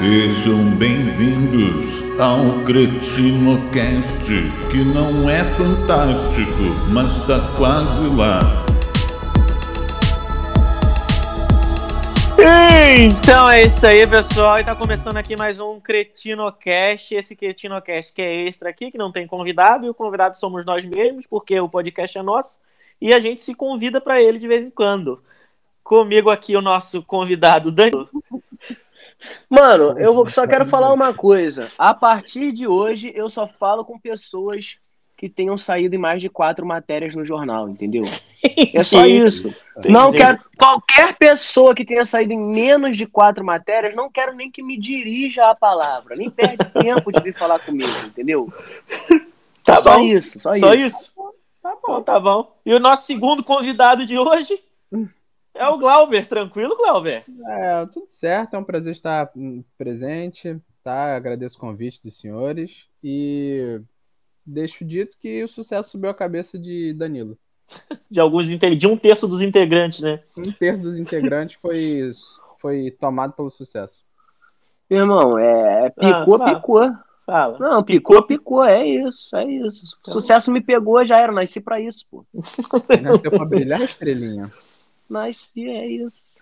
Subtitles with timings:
[0.00, 4.24] Sejam bem-vindos ao CretinoCast,
[4.70, 8.40] que não é fantástico, mas tá quase lá.
[12.98, 14.58] Então é isso aí, pessoal.
[14.58, 17.14] E tá começando aqui mais um CretinoCast.
[17.14, 20.82] Esse CretinoCast que é extra aqui, que não tem convidado, e o convidado somos nós
[20.82, 22.58] mesmos, porque o podcast é nosso,
[22.98, 25.22] e a gente se convida para ele de vez em quando.
[25.84, 28.08] Comigo aqui o nosso convidado Danilo.
[29.48, 31.68] Mano, eu só quero falar uma coisa.
[31.78, 34.78] A partir de hoje, eu só falo com pessoas
[35.16, 38.04] que tenham saído em mais de quatro matérias no jornal, entendeu?
[38.74, 39.54] É só isso.
[39.84, 40.38] Não quero.
[40.56, 44.78] Qualquer pessoa que tenha saído em menos de quatro matérias, não quero nem que me
[44.78, 46.14] dirija a palavra.
[46.16, 48.50] Nem perde tempo de vir falar comigo, entendeu?
[49.62, 50.04] Tá só bom.
[50.06, 50.86] isso, só, Só isso.
[50.86, 51.12] isso?
[51.62, 52.56] Tá bom, tá bom.
[52.64, 54.58] E o nosso segundo convidado de hoje
[55.60, 56.26] é o Glauber.
[56.26, 57.24] Tranquilo, Glauber?
[57.48, 59.30] É, tudo certo, é um prazer estar
[59.78, 61.14] presente, tá?
[61.16, 63.80] Agradeço o convite dos senhores e
[64.44, 67.38] deixo dito que o sucesso subiu a cabeça de Danilo.
[68.10, 70.20] De alguns inte- de um terço dos integrantes, né?
[70.36, 72.10] Um terço dos integrantes foi,
[72.58, 74.02] foi tomado pelo sucesso.
[74.88, 76.54] Meu irmão, é picou, Ah, fala.
[76.56, 76.90] picou.
[77.24, 77.58] Fala.
[77.60, 79.96] Não, picou, picou, é isso, é isso.
[80.04, 82.26] Sucesso me pegou, já era, nasci pra isso, pô.
[83.00, 84.50] Nasceu pra brilhar, estrelinha.
[85.10, 86.40] Nasci, é isso.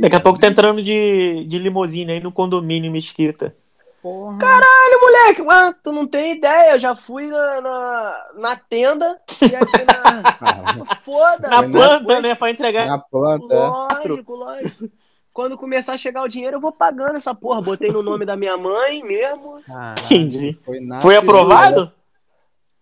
[0.00, 3.54] Daqui a pouco tá entrando de, de limusine aí no condomínio Mesquita.
[4.02, 4.38] Porra.
[4.38, 9.56] Caralho, moleque, ah, tu não tem ideia, eu já fui na, na, na tenda e
[9.56, 10.94] aqui na.
[11.02, 12.34] Foda, Na planta, né?
[12.34, 12.86] Pra entregar.
[12.86, 13.52] Na planta.
[13.52, 13.66] é.
[13.66, 14.88] Lógico, lógico.
[15.32, 17.60] Quando começar a chegar o dinheiro, eu vou pagando essa porra.
[17.60, 19.56] Botei no nome da minha mãe mesmo.
[19.66, 20.58] Caralho, Entendi.
[20.64, 20.78] Foi.
[21.00, 21.92] Foi aprovado?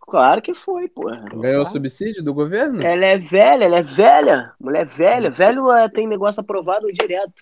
[0.07, 1.25] Claro que foi, porra.
[1.35, 2.83] Ganhou subsídio do governo?
[2.83, 4.53] Ela é velha, ela é velha.
[4.61, 5.31] Mulher velha.
[5.31, 7.33] Velho é, tem negócio aprovado direto.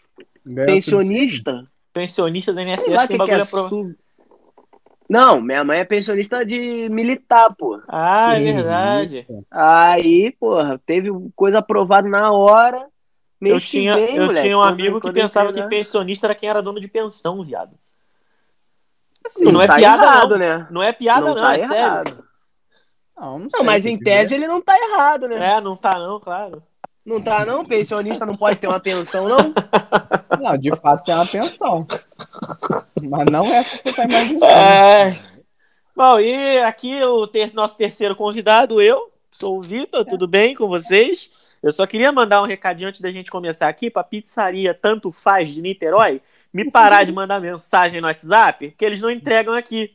[0.46, 0.98] Ganhou subsídio?
[0.98, 1.66] Pensionista.
[1.92, 3.68] Pensionista da Sei INSS tem que que é bagulho aprovado.
[3.68, 3.96] sub...
[5.08, 7.82] Não, minha mãe é pensionista de militar, pô.
[7.86, 9.26] Ah, é verdade.
[9.50, 12.86] Aí, porra, teve coisa aprovada na hora.
[13.38, 16.34] Eu tinha, vem, eu moleque, tinha um quando- amigo que quando pensava que pensionista era
[16.34, 17.76] quem era dono de pensão, viado.
[19.26, 20.38] Assim, não é tá piada, errado, não.
[20.38, 20.66] né?
[20.70, 21.74] Não é piada, não, tá é sério.
[21.76, 22.16] errado.
[22.16, 22.24] Não,
[23.16, 24.36] não, Não, sei, mas tem em tese ver.
[24.36, 25.56] ele não tá errado, né?
[25.56, 26.62] É, não tá não, claro.
[27.04, 27.64] Não tá, não?
[27.64, 29.36] Pensionista não pode ter uma pensão, não?
[30.40, 31.86] Não, de fato tem uma pensão.
[33.02, 34.44] Mas não essa que você tá imaginando.
[34.46, 35.18] É.
[35.94, 40.66] Bom, e aqui o ter- nosso terceiro convidado, eu, sou o Vitor, tudo bem com
[40.68, 41.30] vocês?
[41.62, 45.50] Eu só queria mandar um recadinho antes da gente começar aqui pra pizzaria Tanto Faz
[45.50, 46.20] de Niterói
[46.52, 49.94] me parar de mandar mensagem no WhatsApp, que eles não entregam aqui,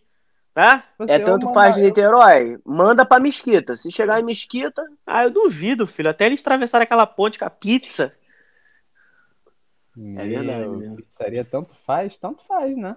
[0.97, 2.57] Você É tanto faz de Niterói.
[2.65, 3.75] Manda pra Mesquita.
[3.75, 7.49] Se chegar em Mesquita, Ah, eu duvido, filho, até eles atravessarem aquela ponte com a
[7.49, 8.11] pizza.
[9.95, 10.95] Meu, É verdade, né?
[10.95, 12.95] Pizzaria tanto faz, tanto faz, né?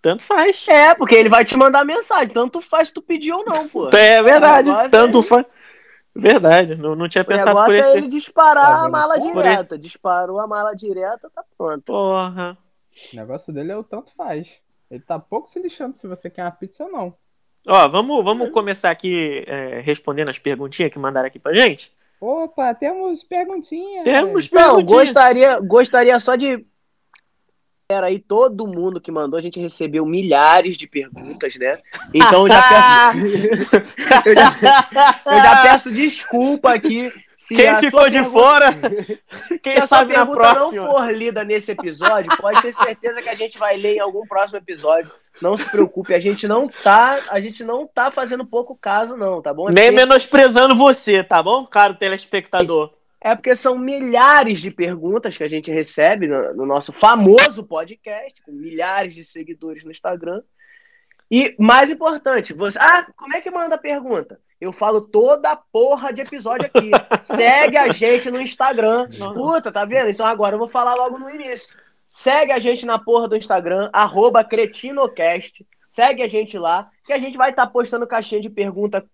[0.00, 0.64] Tanto faz.
[0.68, 2.32] é, porque ele vai te mandar mensagem.
[2.32, 3.88] Tanto faz tu pedir ou não, pô.
[3.88, 5.46] É verdade, O negócio tanto é- faz.
[6.14, 9.78] Verdade, não, não tinha O pensado por negócio é ele disparar Tá a mala direta.
[9.78, 11.84] Disparou a mala direta, tá pronto.
[11.84, 12.58] Porra.
[13.12, 14.60] O negócio dele é o tanto faz.
[14.90, 17.14] Ele tá pouco se lixando se você quer uma pizza ou não.
[17.66, 21.92] Ó, vamos, vamos começar aqui é, respondendo as perguntinhas que mandaram aqui pra gente?
[22.20, 24.04] Opa, temos perguntinhas.
[24.04, 24.86] Temos Não, perguntinhas.
[24.86, 26.64] gostaria, gostaria só de.
[27.90, 31.78] Era aí todo mundo que mandou, a gente recebeu milhares de perguntas, né?
[32.12, 32.62] Então eu já
[33.12, 33.76] peço,
[34.28, 37.12] eu já, eu já peço desculpa aqui.
[37.48, 38.66] Se Quem ficou de pergunta- fora,
[39.48, 40.84] Se quem sua sabe na próxima.
[40.84, 44.26] não for lida nesse episódio, pode ter certeza que a gente vai ler em algum
[44.26, 45.10] próximo episódio.
[45.40, 49.40] Não se preocupe, a gente não tá, a gente não tá fazendo pouco caso não,
[49.40, 49.70] tá bom?
[49.70, 52.92] É Nem porque- menosprezando você, tá bom, caro telespectador?
[53.20, 58.42] É porque são milhares de perguntas que a gente recebe no, no nosso famoso podcast,
[58.42, 60.42] com milhares de seguidores no Instagram.
[61.30, 62.78] E mais importante, você.
[62.78, 64.38] Ah, como é que manda a pergunta?
[64.60, 66.90] Eu falo toda a porra de episódio aqui.
[67.22, 69.08] Segue a gente no Instagram.
[69.34, 70.10] Puta, tá vendo?
[70.10, 71.76] Então agora eu vou falar logo no início.
[72.10, 75.64] Segue a gente na porra do Instagram, arroba cretinocast.
[75.90, 79.04] Segue a gente lá, que a gente vai estar postando caixinha de pergunta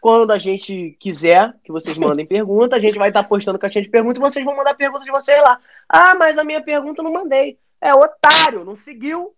[0.00, 2.76] quando a gente quiser que vocês mandem pergunta.
[2.76, 5.40] A gente vai estar postando caixinha de pergunta e vocês vão mandar pergunta de vocês
[5.42, 5.60] lá.
[5.88, 7.58] Ah, mas a minha pergunta eu não mandei.
[7.80, 9.34] É otário, não seguiu.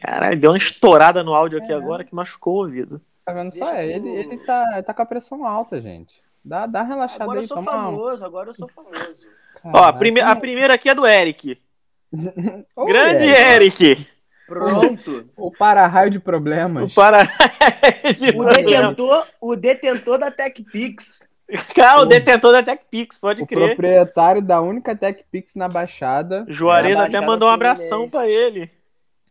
[0.00, 1.74] Caralho, deu uma estourada no áudio aqui É.
[1.74, 3.00] agora que machucou o ouvido.
[3.24, 3.72] Tá vendo só?
[3.72, 6.14] É, eu- ele, ele tá, tá com a pressão alta, gente.
[6.44, 9.26] Dá, dá relaxada Agora eu aí, sou toma uma- famoso, agora eu sou famoso.
[9.64, 11.56] Ó, a, prime- a primeira aqui é do Eric.
[12.74, 14.08] Ô, Grande Eric, Eric.
[14.48, 15.30] Pronto.
[15.36, 16.92] O para-raio de O problemas.
[16.92, 17.22] para...
[18.14, 18.54] de O problema.
[18.90, 21.28] detentor, o detentor da TechPix.
[21.74, 23.68] Cara, o detentor da TechPix, pode O crer.
[23.68, 26.44] proprietário da única TechPix na Baixada.
[26.48, 28.68] Juarez Na até Baixada mandou um abração pra ele.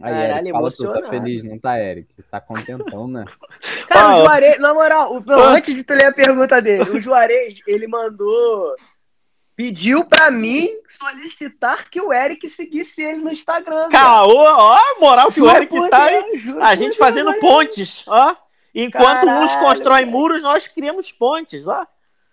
[0.04, 1.10] Aí, Caralho, Eric, tu, tá emocionado.
[1.10, 2.08] feliz, não tá, Eric?
[2.30, 3.26] Tá contentão, né?
[3.88, 7.00] Cara, Ah, o Juarez, na moral, o- antes de tu ler a pergunta dele, o
[7.00, 8.74] Juarez, ele mandou.
[9.56, 13.90] Pediu pra mim solicitar que o Eric seguisse ele no Instagram.
[13.90, 16.08] Caô, ó, a moral que o Eric tá?
[16.10, 17.42] Deus, juro A gente Deus, fazendo Juarez.
[17.42, 18.36] pontes, ó.
[18.74, 20.12] Enquanto uns Caralho, constroem velho.
[20.12, 21.86] muros, nós criamos pontes, ó.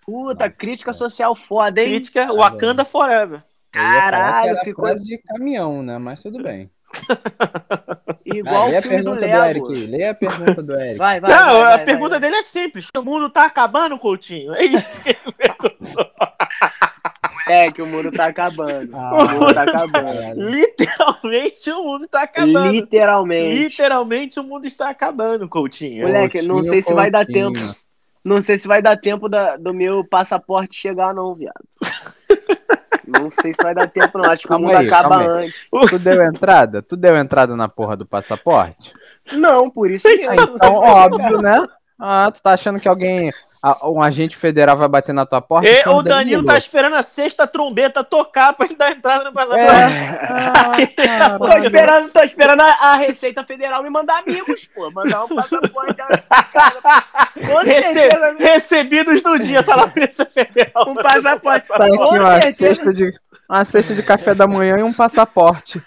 [0.06, 0.50] Puta, Nossa.
[0.58, 1.88] crítica social foda, hein?
[1.90, 3.42] Crítica Wakanda Forever.
[3.70, 5.98] Caralho, ficou de caminhão, né?
[5.98, 6.70] Mas tudo bem.
[8.24, 9.72] igual Ah, lê o a filme do pergunta do, Lego.
[9.74, 9.86] Eric.
[9.86, 10.98] Lê a pergunta do Eric.
[10.98, 11.30] Vai, vai.
[11.30, 12.20] Não, vai, a pergunta vai.
[12.20, 12.88] dele é simples.
[12.96, 14.54] O mundo tá acabando, Coutinho?
[14.54, 15.16] É isso que
[17.48, 18.94] É, que o mundo tá acabando.
[18.94, 20.50] Ah, o mundo tá acabando.
[20.50, 22.72] Literalmente o mundo tá acabando.
[22.72, 23.56] Literalmente.
[23.56, 26.06] Literalmente o mundo está acabando, Coutinho.
[26.06, 27.58] Moleque, não Coutinho, sei se vai dar tempo.
[28.24, 31.64] Não sei se vai dar tempo da- do meu passaporte chegar, não, viado.
[33.08, 34.30] Não sei se vai dar tempo, não.
[34.30, 35.66] Acho que Calma o mundo aí, acaba antes.
[35.90, 36.82] Tu deu entrada?
[36.82, 38.92] Tu deu entrada na porra do passaporte?
[39.32, 40.56] Não, por isso Ah, mesmo.
[40.56, 41.64] então, óbvio, né?
[41.98, 43.32] Ah, tu tá achando que alguém,
[43.84, 45.68] um agente federal vai bater na tua porta?
[45.68, 49.32] E, Chama o Danilo tá esperando a sexta trombeta tocar pra ele dar entrada no
[49.32, 49.64] passaporte.
[49.66, 50.18] É.
[51.20, 54.90] Ah, Tô esperando, tô esperando a, a Receita Federal me mandar amigos, pô.
[54.90, 55.96] Mandar um passaporte.
[57.64, 60.88] Rece- certeza, Recebidos do dia, tá lá a Polícia Federal.
[60.88, 61.66] um passaporte.
[61.68, 63.12] Tá aqui Com uma cesta, de,
[63.48, 65.80] uma cesta de café da manhã e um passaporte.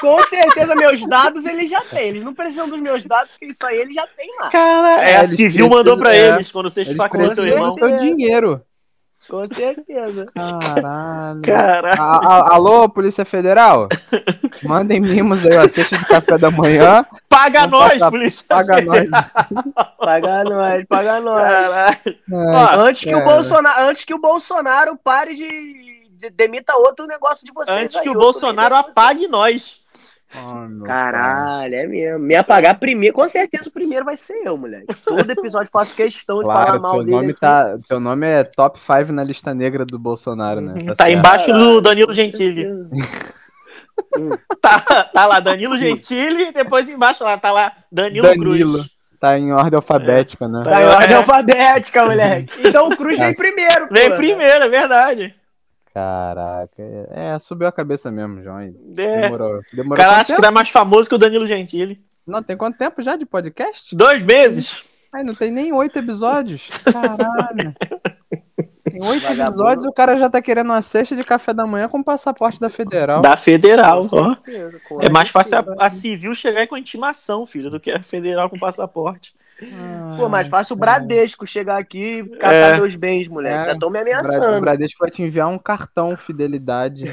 [0.00, 2.08] Com certeza, meus dados eles já têm.
[2.08, 4.50] Eles não precisam dos meus dados, porque isso aí eles já têm lá.
[4.50, 7.68] Cara, é, a civil mandou pra é, eles quando você Eles esfaqueou seu irmão.
[7.68, 8.60] do seu dinheiro.
[9.28, 10.26] Com certeza.
[10.36, 11.42] Caralho.
[11.42, 12.00] Caralho.
[12.00, 13.88] A- a- alô, Polícia Federal?
[14.62, 17.04] Mandem mimos aí, ó, cesta de café da manhã.
[17.28, 18.98] Paga Não nós, passa- Polícia Paga nós.
[19.00, 19.24] Federal.
[19.98, 21.42] Paga nós, paga nós.
[21.42, 21.96] Caralho.
[22.06, 23.24] É, Antes que, o.
[23.24, 27.76] Bolsonaro, antes que o Bolsonaro pare de, de- demita outro negócio de vocês.
[27.76, 28.88] Antes aí, que o Bolsonaro vocês.
[28.90, 29.80] apague nós.
[30.44, 30.86] Pai.
[30.86, 32.18] Caralho, é mesmo.
[32.18, 34.86] Me apagar primeiro, com certeza o primeiro vai ser eu, moleque.
[35.04, 37.16] Todo episódio faço questão de falar Claro, mal teu dele.
[37.16, 37.40] nome, aqui.
[37.40, 40.74] tá, teu nome é top 5 na lista negra do Bolsonaro, né?
[40.74, 41.10] Tá, certo.
[41.18, 42.66] embaixo do Danilo Gentili.
[44.60, 44.78] Tá,
[45.12, 48.72] tá lá, Danilo Gentili, e depois embaixo lá tá lá Danilo, Danilo.
[48.78, 48.90] Cruz.
[49.18, 50.62] Tá em ordem alfabética, né?
[50.64, 50.88] Tá em É.
[50.88, 52.54] ordem alfabética, moleque.
[52.68, 53.94] Então o Cruz vem primeiro, pô.
[53.94, 55.34] Vem primeiro, é verdade.
[55.96, 56.82] Caraca.
[57.10, 58.60] É, subiu a cabeça mesmo, João.
[58.60, 58.70] É.
[58.70, 59.62] Demorou.
[59.72, 60.42] Demorou O cara quanto acha que tempo?
[60.42, 62.04] tá mais famoso que o Danilo Gentili.
[62.26, 63.96] Não, tem quanto tempo já de podcast?
[63.96, 64.84] Dois meses.
[65.10, 66.68] Ai, não tem nem oito episódios.
[66.78, 67.74] Caralho.
[68.88, 69.48] Tem oito Vagabundo.
[69.50, 72.58] episódios e o cara já tá querendo uma cesta de café da manhã com passaporte
[72.58, 73.20] da Federal.
[73.20, 74.36] Da federal, ó.
[75.02, 78.58] É mais fácil a, a civil chegar com intimação, filho, do que a federal com
[78.58, 79.34] passaporte.
[80.18, 82.76] Pô, mais fácil o Bradesco chegar aqui e catar É.
[82.76, 83.54] meus bens, moleque.
[83.56, 83.64] É.
[83.66, 84.60] Já estão me O Bra- O ameaçando.
[84.60, 87.04] Bradesco vai te enviar um cartão fidelidade.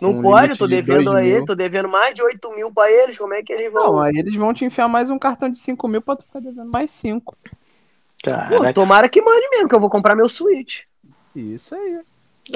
[0.00, 1.44] Não com pode, limite tô de devendo 2 aí, mil.
[1.46, 3.16] tô devendo mais de 8 mil pra eles.
[3.16, 3.86] Como é que eles vão?
[3.94, 6.40] Não, aí eles vão te enfiar mais um cartão de 5 mil pra tu ficar
[6.40, 7.36] devendo mais 5.
[8.48, 10.82] Pô, tomara que mande mesmo, que eu vou comprar meu Switch.
[11.34, 12.00] Isso aí.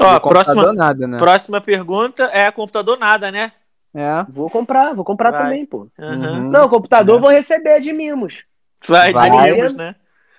[0.00, 1.18] Ó, computador próxima, nada, né?
[1.18, 3.52] próxima pergunta é computador nada, né?
[3.94, 4.24] É.
[4.28, 5.42] Vou comprar, vou comprar Vai.
[5.44, 5.86] também, pô.
[5.98, 6.50] Uhum.
[6.50, 7.18] Não, computador É.
[7.18, 8.44] eu vou receber de mimos.
[8.88, 9.52] Vai, Vai.
[9.68, 9.94] de né?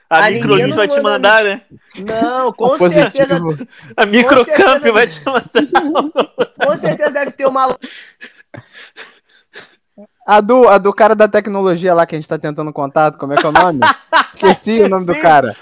[0.09, 1.61] A, A Nintendo vai te manda- mandar, né?
[1.97, 3.67] Não, com certeza, Positivo.
[3.97, 5.51] A Microcamp vai te mandar.
[6.65, 7.77] com certeza deve ter uma
[10.27, 13.31] A do, a do cara da tecnologia lá que a gente tá tentando contato, como
[13.31, 13.79] é que é o nome?
[14.35, 15.55] Esqueci o nome do cara.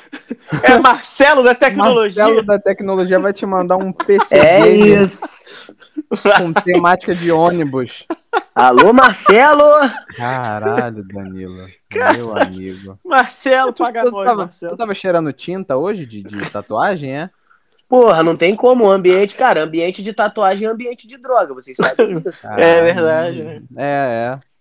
[0.63, 2.23] É Marcelo da tecnologia.
[2.23, 5.53] Marcelo da tecnologia vai te mandar um PC É isso.
[6.37, 8.07] com temática de ônibus.
[8.55, 9.63] Alô, Marcelo!
[10.17, 11.67] Caralho, Danilo.
[11.93, 12.99] Meu amigo.
[13.05, 14.71] Marcelo, paga tu, nós, tava, Marcelo.
[14.71, 17.29] tu tava cheirando tinta hoje de, de tatuagem, é?
[17.87, 18.89] Porra, não tem como.
[18.89, 22.47] Ambiente, cara, ambiente de tatuagem é ambiente de droga, vocês sabem disso.
[22.47, 23.61] É verdade, né?
[23.77, 24.54] É, é.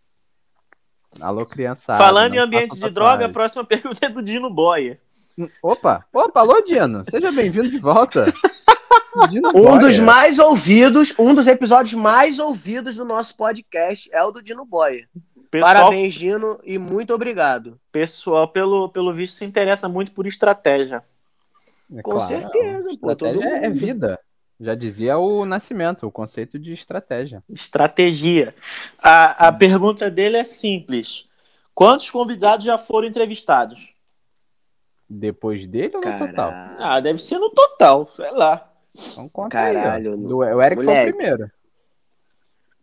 [1.20, 1.98] Alô, criançada.
[1.98, 4.98] Falando em ambiente de droga, a próxima pergunta é do Dino Boy.
[5.62, 7.02] Opa, opa, alô, Dino.
[7.08, 8.32] Seja bem-vindo de volta.
[9.30, 14.22] Dino Um Boy, dos mais ouvidos, um dos episódios mais ouvidos do nosso podcast é
[14.22, 15.06] o do Dino Boy.
[15.50, 17.78] Pessoal, Parabéns, Dino, e muito obrigado.
[17.92, 21.02] pessoal pelo, pelo visto, se interessa muito por estratégia.
[21.94, 24.18] É Com certeza, pô, Estratégia todo é vida.
[24.60, 27.42] Já dizia o Nascimento, o conceito de estratégia.
[27.50, 28.54] Estratégia.
[29.02, 31.26] A, a pergunta dele é simples.
[31.74, 33.94] Quantos convidados já foram entrevistados?
[35.10, 36.52] Depois dele ou no total?
[36.78, 38.70] Ah, deve ser no total, sei lá.
[38.96, 40.18] Então conta Caralho, aí.
[40.18, 41.10] Do- o Eric foi Moleque.
[41.10, 41.50] o primeiro.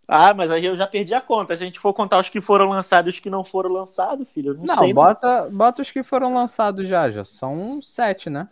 [0.07, 1.55] Ah, mas aí eu já perdi a conta.
[1.55, 4.27] Se a gente for contar os que foram lançados e os que não foram lançados,
[4.29, 4.93] filho, eu não, Não, sei.
[4.93, 7.23] bota, bota os que foram lançados já, já.
[7.23, 8.49] São sete, né?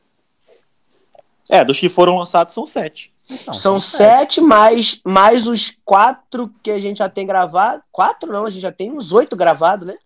[1.51, 3.13] É, dos que foram lançados são sete.
[3.29, 7.84] Então, São sete, mais, mais os quatro que a gente já tem gravado.
[7.91, 9.98] Quatro não, a gente já tem uns oito gravados, né?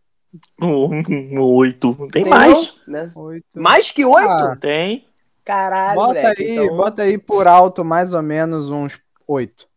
[1.40, 1.94] Oito.
[2.12, 2.74] Tem, Tem mais.
[2.88, 3.12] né?
[3.16, 3.46] Oito.
[3.56, 4.30] Mais que oito?
[4.30, 5.06] Ah, Tem.
[5.46, 6.44] Caralho, bota moleque.
[6.44, 9.68] aí, então- bota aí por alto mais ou menos uns oito.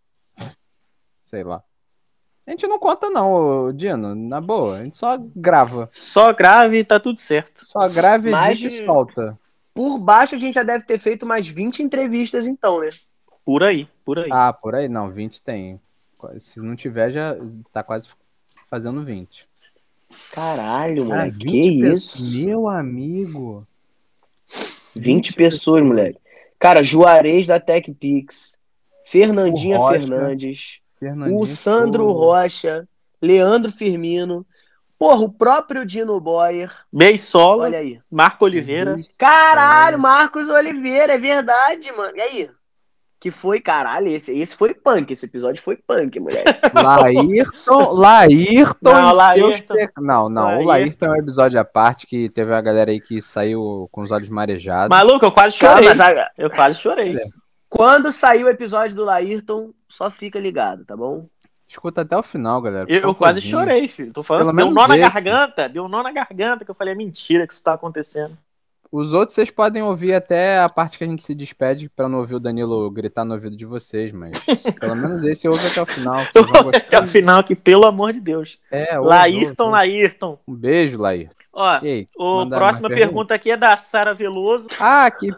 [1.24, 1.62] Sei lá.
[2.46, 4.78] A gente não conta não, Dino, na boa.
[4.78, 5.90] A gente só grava.
[5.92, 7.66] Só grave e tá tudo certo.
[7.66, 7.88] Só
[8.52, 9.36] edita e de- solta.
[9.76, 12.88] Por baixo a gente já deve ter feito umas 20 entrevistas então, né?
[13.44, 14.30] Por aí, por aí.
[14.32, 15.78] Ah, por aí não, 20 tem.
[16.38, 17.36] Se não tiver, já
[17.74, 18.08] tá quase
[18.70, 19.46] fazendo 20.
[20.32, 21.44] Caralho, Cara, moleque.
[21.44, 22.46] 20 que isso?
[22.46, 23.66] Meu amigo.
[24.94, 26.18] 20 pessoas, moleque.
[26.58, 28.58] Cara, Juarez da TechPix,
[29.04, 30.00] Fernandinha Rocha.
[30.00, 32.18] Fernandes, Fernandinho o Sandro Souza.
[32.18, 32.88] Rocha,
[33.20, 34.46] Leandro Firmino,
[34.98, 36.72] porra, o próprio Dino Boyer.
[36.92, 38.00] Beisola, Olha aí.
[38.10, 38.98] Marco Oliveira.
[39.18, 42.16] Caralho, Marcos Oliveira, é verdade, mano.
[42.16, 42.50] E aí?
[43.18, 46.44] Que foi, caralho, esse, esse foi punk, esse episódio foi punk, moleque.
[46.74, 49.74] Laírton, Laírton Não, Laírton.
[49.74, 50.66] seus Não, não, o Laírton.
[50.66, 54.10] Laírton é um episódio à parte que teve a galera aí que saiu com os
[54.10, 54.90] olhos marejados.
[54.90, 55.88] Maluco, eu quase Cara, chorei.
[55.88, 57.16] mas a- Eu quase chorei.
[57.70, 61.26] quando sair o episódio do Laírton, só fica ligado, tá bom?
[61.68, 62.86] Escuta até o final, galera.
[62.88, 64.12] Eu, eu quase chorei, filho.
[64.12, 66.74] Tô falando, Pelo deu um nó na garganta, deu um nó na garganta, que eu
[66.74, 68.38] falei, é mentira que isso tá acontecendo.
[68.90, 72.20] Os outros vocês podem ouvir até a parte que a gente se despede pra não
[72.20, 74.32] ouvir o Danilo gritar no ouvido de vocês, mas
[74.80, 76.18] pelo menos esse ouve até o final.
[76.18, 78.58] Até o final aqui, pelo amor de Deus.
[78.70, 79.72] É, ouve, Laírton, ouve.
[79.76, 80.38] Laírton.
[80.46, 81.34] Um beijo, Laírton.
[81.58, 84.68] Ó, aí, o próxima pergunta aqui é da Sara Veloso.
[84.78, 85.30] Ah, que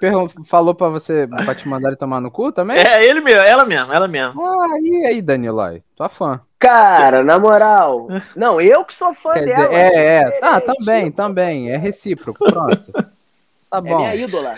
[0.46, 2.76] falou pra você, pra te mandar ele tomar no cu também?
[2.76, 4.44] É ele mesmo, ela mesmo, ela mesmo.
[4.44, 6.40] Ah, e aí, Danilo, aí, tua fã.
[6.58, 8.08] Cara, na moral.
[8.34, 9.68] Não, eu que sou fã Quer dela.
[9.68, 10.30] dizer, é, é, né?
[10.40, 12.92] tá, É, também, tipo, também, é recíproco, pronto.
[13.70, 14.56] Tá É bom, minha ídola.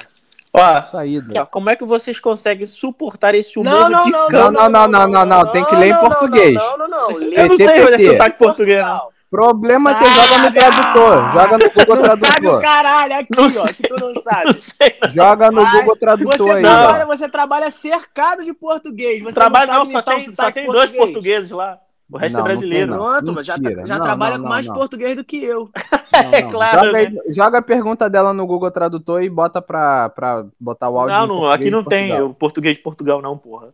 [0.52, 1.46] Ó, aqui, ó, Dan.
[1.46, 4.50] como é que vocês conseguem suportar esse humor Não, não, de não, cão?
[4.50, 6.54] Não, não, não, não, não, tem que ler em não, não, português.
[6.54, 7.16] Não, não, não.
[7.16, 7.82] Lê Eu não sei TTT.
[7.92, 9.08] fazer sotaque português, não.
[9.30, 12.60] Problema é que joga no tradutor, joga no Google Não sabe o Tradutor.
[12.62, 13.74] caralho aqui, Não ó, sei.
[13.74, 14.52] que tu não Não sabe.
[14.60, 14.96] sei.
[15.10, 19.22] Joga no Vai, Google Tradutor Você aí, trabalha, você trabalha cercado de português.
[19.22, 21.78] Você Trabalho não, não, só tem, só tem dois portugueses lá.
[22.12, 22.90] O resto Não, é não brasileiro.
[22.92, 23.06] tem, não.
[23.12, 23.54] Pronto, mas já,
[23.86, 24.74] já Não, trabalha não, com mais não.
[24.74, 25.70] português do que eu.
[26.12, 26.50] Não, É não.
[26.50, 26.98] claro, Joga, né?
[26.98, 31.14] aí- joga a pergunta dela no Google Tradutor e bota pra, pra botar o áudio.
[31.16, 33.72] Não, não, aqui não tem o português de Portugal, não, porra.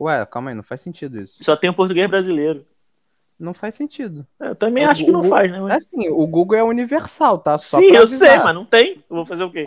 [0.00, 1.42] Ué, calma aí, não faz sentido isso.
[1.42, 2.64] Só tem o português brasileiro.
[3.38, 4.26] Não faz sentido.
[4.40, 5.60] Eu também O- acho que não o- faz, né?
[5.60, 7.56] mas- Assim, o Google é universal, tá?
[7.58, 9.04] Só Sim, eu sei, mas não tem.
[9.08, 9.64] Eu vou fazer o quê?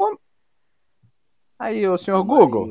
[1.57, 2.69] Aí, ô senhor Google,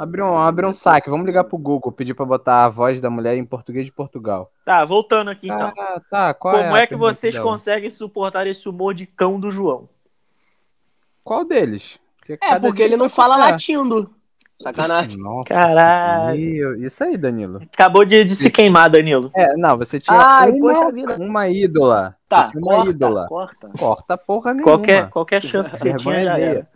[0.00, 1.10] abre um, abre um saque.
[1.10, 4.50] Vamos ligar pro Google, pedir pra botar a voz da mulher em português de Portugal.
[4.64, 5.72] Tá, voltando aqui então.
[5.78, 6.34] Ah, tá.
[6.34, 7.48] Qual Como a é que vocês dela?
[7.48, 9.88] conseguem suportar esse humor de cão do João?
[11.22, 11.98] Qual deles?
[12.18, 13.50] Porque É, porque ele não fala ficar.
[13.52, 14.14] latindo.
[14.60, 15.20] Sacanagem.
[15.20, 16.84] Nossa, Caralho.
[16.84, 17.60] Isso aí, Danilo.
[17.72, 19.30] Acabou de, de se queimar, Danilo.
[19.36, 21.16] É, não, você tinha Ai, uma, poxa vida.
[21.16, 22.16] uma ídola.
[22.28, 23.26] Tá, uma corta, ídola.
[23.28, 23.68] corta.
[23.78, 24.72] Corta porra nenhuma.
[24.72, 26.68] Qualquer, qualquer chance que você tinha já era.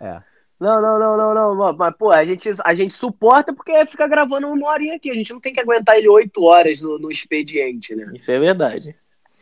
[0.00, 0.20] É.
[0.60, 1.76] Não, não, não, não, não.
[1.76, 5.10] Mas, pô, a gente, a gente suporta porque fica gravando uma horinha aqui.
[5.10, 8.12] A gente não tem que aguentar ele oito horas no, no expediente, né?
[8.14, 8.94] Isso é verdade.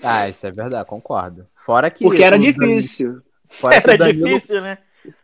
[0.03, 1.45] Ah, isso é verdade, concordo.
[1.57, 2.05] Fora que.
[2.05, 3.21] Porque era difícil.
[3.49, 4.79] Fora que Era Danilo, difícil, né?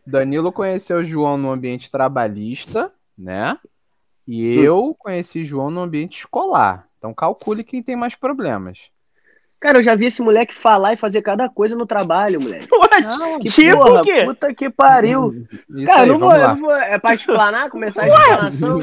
[0.05, 3.57] Danilo conheceu o João no ambiente trabalhista, né?
[4.27, 4.63] E Hum.
[4.65, 6.89] eu conheci João no ambiente escolar.
[6.99, 8.91] Então calcule quem tem mais problemas.
[9.65, 12.69] Cara, eu já vi esse moleque falar e fazer cada coisa no trabalho, moleque.
[12.71, 13.19] What?
[13.19, 14.25] Não, Que Tipo porra, o quê?
[14.27, 15.47] puta que pariu.
[15.71, 16.77] Isso Cara, aí, não vou, não vou.
[16.77, 18.79] É pra explanar, começar a explanação?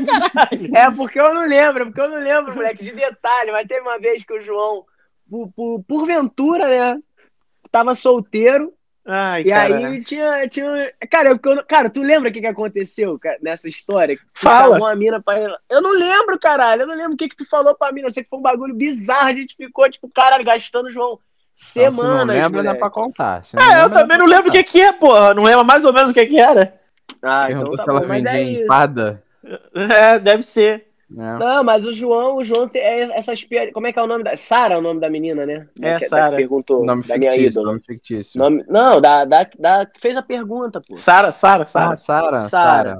[0.74, 3.52] é porque eu não lembro, é porque eu não lembro, moleque, de detalhe.
[3.52, 4.86] Mas teve uma vez que o João,
[5.28, 6.98] por, por, porventura, né,
[7.70, 8.72] tava solteiro.
[9.08, 9.76] Ai, E cara.
[9.76, 10.48] aí tinha.
[10.48, 10.92] tinha...
[11.10, 14.16] Cara, eu, cara, tu lembra o que, que aconteceu cara, nessa história?
[14.16, 14.72] Tu Fala.
[14.74, 16.82] chamou a mina pra Eu não lembro, caralho.
[16.82, 18.08] Eu não lembro o que, que tu falou pra mina.
[18.08, 19.28] Eu sei que foi um bagulho bizarro.
[19.28, 21.20] A gente ficou, tipo, caralho, gastando, João, Então,
[21.54, 22.36] se não semanas.
[22.36, 23.44] lembra, dá pra contar.
[23.44, 25.32] Se É, eu também não lembro o que que é, porra.
[25.34, 26.74] Não lembro mais ou menos o que que era.
[27.22, 29.22] Ah, então Perguntou tá se ela bom, mas vendia é empada.
[29.74, 30.88] É, deve ser.
[31.08, 31.38] Né?
[31.38, 33.72] Não, mas o João, o João tem é, essas piadas.
[33.72, 34.36] Como é que é o nome da.
[34.36, 35.66] Sara é o nome da menina, né?
[35.80, 36.30] É, que, Sara.
[36.30, 36.84] que perguntou.
[36.84, 37.66] Nome da minha fictício, ídola.
[37.68, 38.38] nome fictício.
[38.38, 39.88] Nome- Não, da, da, da.
[39.98, 40.96] fez a pergunta, pô.
[40.96, 41.96] Sara, Sara, Ah, Sara.
[41.96, 42.40] Sara, Sara.
[42.40, 42.98] Sara.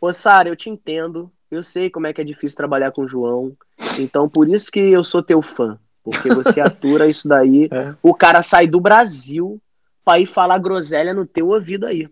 [0.00, 1.30] Ô, Sara, eu te entendo.
[1.50, 3.52] Eu sei como é que é difícil trabalhar com o João.
[3.98, 5.78] Então, por isso que eu sou teu fã.
[6.02, 7.68] Porque você atura isso daí.
[7.72, 7.94] É.
[8.02, 9.60] O cara sai do Brasil
[10.04, 12.08] pra ir falar groselha no teu ouvido aí.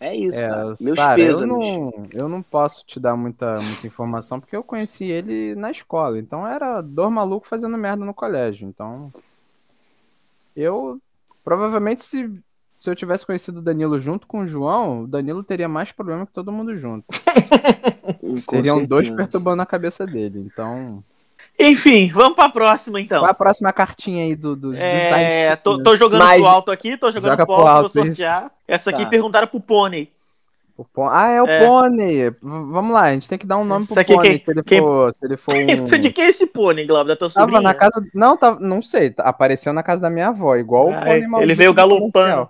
[0.00, 0.38] É isso.
[0.38, 0.74] É.
[0.80, 1.48] Meus Sara, eu pêsames.
[1.48, 6.18] não, eu não posso te dar muita, muita informação porque eu conheci ele na escola.
[6.18, 8.66] Então era dois malucos fazendo merda no colégio.
[8.66, 9.12] Então
[10.56, 10.98] eu
[11.44, 12.30] provavelmente se
[12.78, 16.24] se eu tivesse conhecido o Danilo junto com o João, o Danilo teria mais problema
[16.24, 17.04] que todo mundo junto.
[18.40, 20.40] Seriam dois perturbando a cabeça dele.
[20.40, 21.04] Então.
[21.58, 23.26] Enfim, vamos pra próxima então.
[23.26, 26.40] É a próxima cartinha aí do, do, é, dos tô, tô, jogando Mas...
[26.40, 28.44] pro alto aqui, tô jogando Joga pro alto, alto vou sortear.
[28.44, 28.52] Isso.
[28.66, 29.10] Essa aqui tá.
[29.10, 30.10] perguntaram pro Pônei.
[31.10, 31.66] Ah, é o é.
[31.66, 32.30] Pônei.
[32.40, 34.38] Vamos lá, a gente tem que dar um nome pro Pônei.
[34.38, 34.78] Se ele quem...
[34.78, 36.00] for, se ele for um...
[36.00, 37.08] De quem é esse Pônei, Glauber?
[37.12, 37.52] Da tua sobrinha?
[37.52, 38.02] Tava na casa...
[38.14, 38.58] Não, tava...
[38.58, 39.14] não sei.
[39.18, 42.48] Apareceu na casa da minha avó, igual o Pônei Ele veio galopando.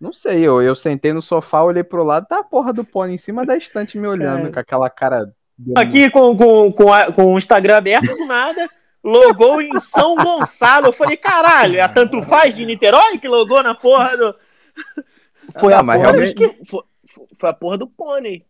[0.00, 3.14] Não sei, eu, eu sentei no sofá, olhei pro lado, tá a porra do Pônei
[3.14, 4.50] em cima da estante me olhando, é.
[4.50, 5.32] com aquela cara...
[5.76, 8.68] Aqui com, com, com, a, com o Instagram aberto, do nada
[9.02, 10.86] logou em São Gonçalo.
[10.86, 14.34] Eu falei, caralho, é a Tanto Faz de Niterói que logou na porra do.
[15.58, 16.34] Foi, ah, a, porra realmente...
[16.34, 16.46] que...
[16.64, 16.82] foi,
[17.36, 18.46] foi, a porra do pônei.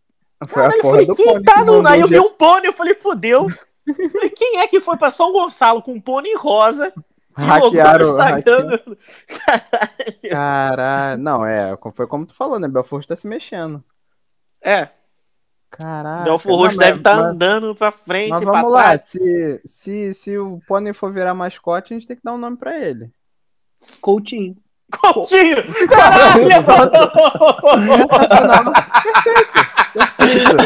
[0.47, 1.43] Foi caralho, a porra falei, do quem pônei.
[1.43, 1.87] Tá no...
[1.87, 3.47] Aí eu vi um pônei, eu falei, fodeu.
[4.13, 6.93] Falei, quem é que foi pra São Gonçalo com um pônei rosa?
[7.35, 8.15] Hackearam.
[8.15, 8.97] Caralho.
[10.31, 11.21] Caralho.
[11.21, 12.69] Não, é, foi como tu falou, né?
[12.69, 13.83] Belfort tá se mexendo.
[14.63, 14.87] É,
[15.73, 16.23] Caraca.
[16.23, 19.01] Belfor Roxo deve estar tá andando pra frente, mas vamos lá, trás.
[19.05, 22.57] Se, se, se o Pônei for virar mascote, a gente tem que dar um nome
[22.57, 23.11] pra ele.
[23.99, 24.55] Coutinho.
[24.91, 25.57] Coutinho!
[25.89, 26.45] Caralho!
[27.87, 28.73] Sensacional.
[29.93, 30.57] Perfeito.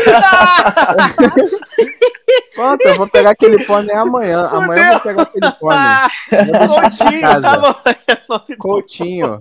[2.53, 4.45] Pronto, eu vou pegar aquele pônei amanhã.
[4.47, 4.61] Fudeu.
[4.61, 6.67] Amanhã eu vou pegar aquele pônei.
[6.67, 8.45] Coutinho, tá bom.
[8.59, 9.39] Coutinho.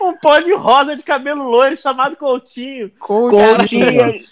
[0.00, 2.90] Um pônei rosa de cabelo loiro chamado Coutinho.
[2.98, 3.56] Coutinho.
[3.58, 4.24] Coutinho.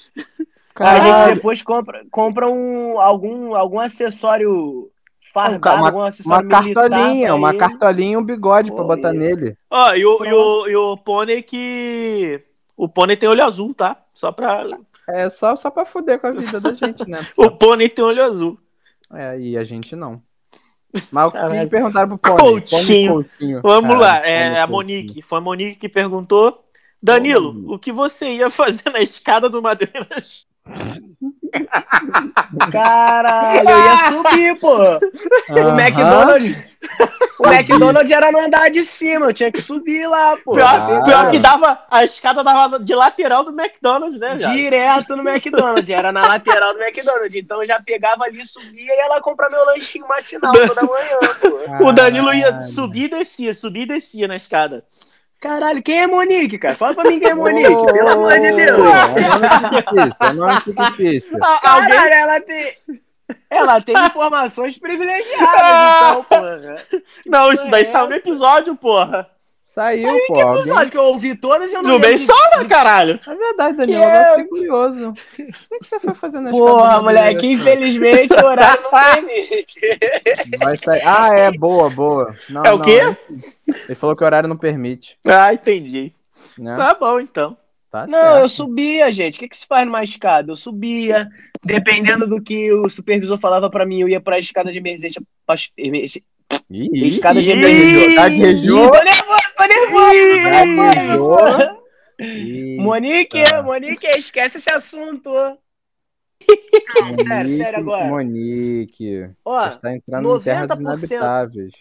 [0.74, 1.12] Caralho.
[1.12, 4.90] A gente depois compra, compra um, algum, algum acessório
[5.32, 9.56] fardado, uma, algum acessório uma cartolinha, uma cartolinha e um bigode Pô, pra botar nele.
[9.70, 12.42] Ó, e o, e o, e o pônei que.
[12.76, 13.96] O pônei tem olho azul, tá?
[14.14, 14.66] Só pra.
[15.08, 17.26] É só, só pra fuder com a vida da gente, né?
[17.36, 18.58] o pônei tem olho azul.
[19.12, 20.22] É, e a gente não.
[21.10, 22.60] Mas o que perguntaram pro pônei?
[22.60, 23.12] Coutinho.
[23.12, 23.60] Coutinho.
[23.62, 25.22] Vamos Caralho, lá, é a Monique.
[25.22, 26.64] Foi a Monique que perguntou.
[27.02, 30.06] Danilo, o que você ia fazer na escada do Madeira
[32.70, 34.76] Caralho, eu ia subir, pô.
[34.76, 36.70] O McDonald's.
[37.38, 40.52] O McDonald's era no andar de cima, eu tinha que subir lá, pô.
[40.52, 41.78] Pior, pior que dava.
[41.90, 44.38] A escada dava de lateral do McDonald's, né?
[44.38, 44.52] Já?
[44.52, 47.34] Direto no McDonald's, era na lateral do McDonald's.
[47.34, 51.18] Então eu já pegava ali, subia e ia lá comprar meu lanchinho matinal toda manhã,
[51.40, 51.88] pô.
[51.88, 54.84] O Danilo ia subir e descia, subir e descia na escada.
[55.40, 56.74] Caralho, quem é Monique, cara?
[56.74, 58.80] Fala pra mim quem é Monique, oh, pelo amor de Deus.
[60.20, 62.76] É nome fictício, Caralho, ela tem...
[63.48, 65.44] Ela tem informações privilegiadas,
[65.96, 66.84] então, porra.
[67.24, 69.30] Não, isso daí saiu no episódio, porra.
[69.72, 70.34] Saiu, Saiu pô.
[70.34, 70.88] Que episódio alguém...
[70.90, 73.20] que eu ouvi todas e eu não Tudo bem só, né, caralho?
[73.24, 74.02] É verdade, Daniel.
[74.02, 74.30] Eu é...
[74.30, 75.10] fiquei curioso.
[75.10, 75.44] O que,
[75.80, 79.80] você foi fazendo na Porra, moleque, infelizmente o horário não permite.
[80.58, 81.02] Vai sair.
[81.04, 82.34] Ah, é, boa, boa.
[82.48, 83.16] Não, é o não, quê?
[83.68, 85.16] Ele falou que o horário não permite.
[85.24, 86.12] Ah, entendi.
[86.58, 86.76] Né?
[86.76, 87.56] Tá bom, então.
[87.92, 88.40] Tá não, certo.
[88.40, 89.36] eu subia, gente.
[89.36, 90.50] O que, que se faz numa escada?
[90.50, 91.28] Eu subia.
[91.62, 95.22] Dependendo do que o supervisor falava pra mim, eu ia pra escada de emergência.
[96.70, 98.16] Ih, escada de emergência.
[98.16, 98.90] Gaguejou.
[98.90, 99.49] Tô nervoso, tô nervoso.
[100.66, 101.80] Nervoso.
[102.78, 105.30] Monique, Monique, esquece esse assunto.
[107.00, 108.04] Monique, sério, sério agora.
[108.06, 109.30] Monique.
[109.44, 111.72] Ó, está entrando em terras inabitáveis.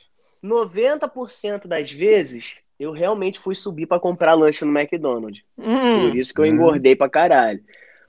[0.43, 5.43] 90% das vezes eu realmente fui subir para comprar lanche no McDonald's.
[5.57, 6.97] Hum, Por isso que eu engordei hum.
[6.97, 7.61] pra caralho.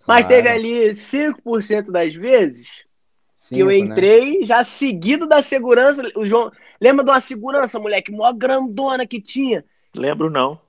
[0.06, 0.42] Mas claro.
[0.42, 2.84] teve ali 5% das vezes
[3.34, 3.78] Cinco, que eu né?
[3.78, 4.46] entrei né?
[4.46, 6.02] já seguido da segurança.
[6.16, 9.64] O João, lembra de uma segurança, moleque, mó grandona que tinha?
[9.96, 10.60] Lembro não.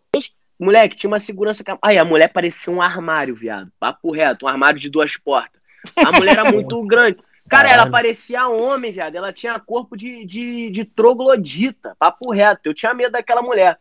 [0.60, 1.64] Moleque, tinha uma segurança.
[1.82, 3.72] Aí a mulher parecia um armário, viado.
[3.80, 5.60] Papo reto, um armário de duas portas.
[5.96, 7.18] A mulher era muito grande.
[7.50, 7.82] Cara, Caralho.
[7.82, 9.16] ela parecia homem, viado.
[9.16, 11.96] Ela tinha corpo de, de, de troglodita.
[11.98, 12.62] Papo reto.
[12.66, 13.80] Eu tinha medo daquela mulher.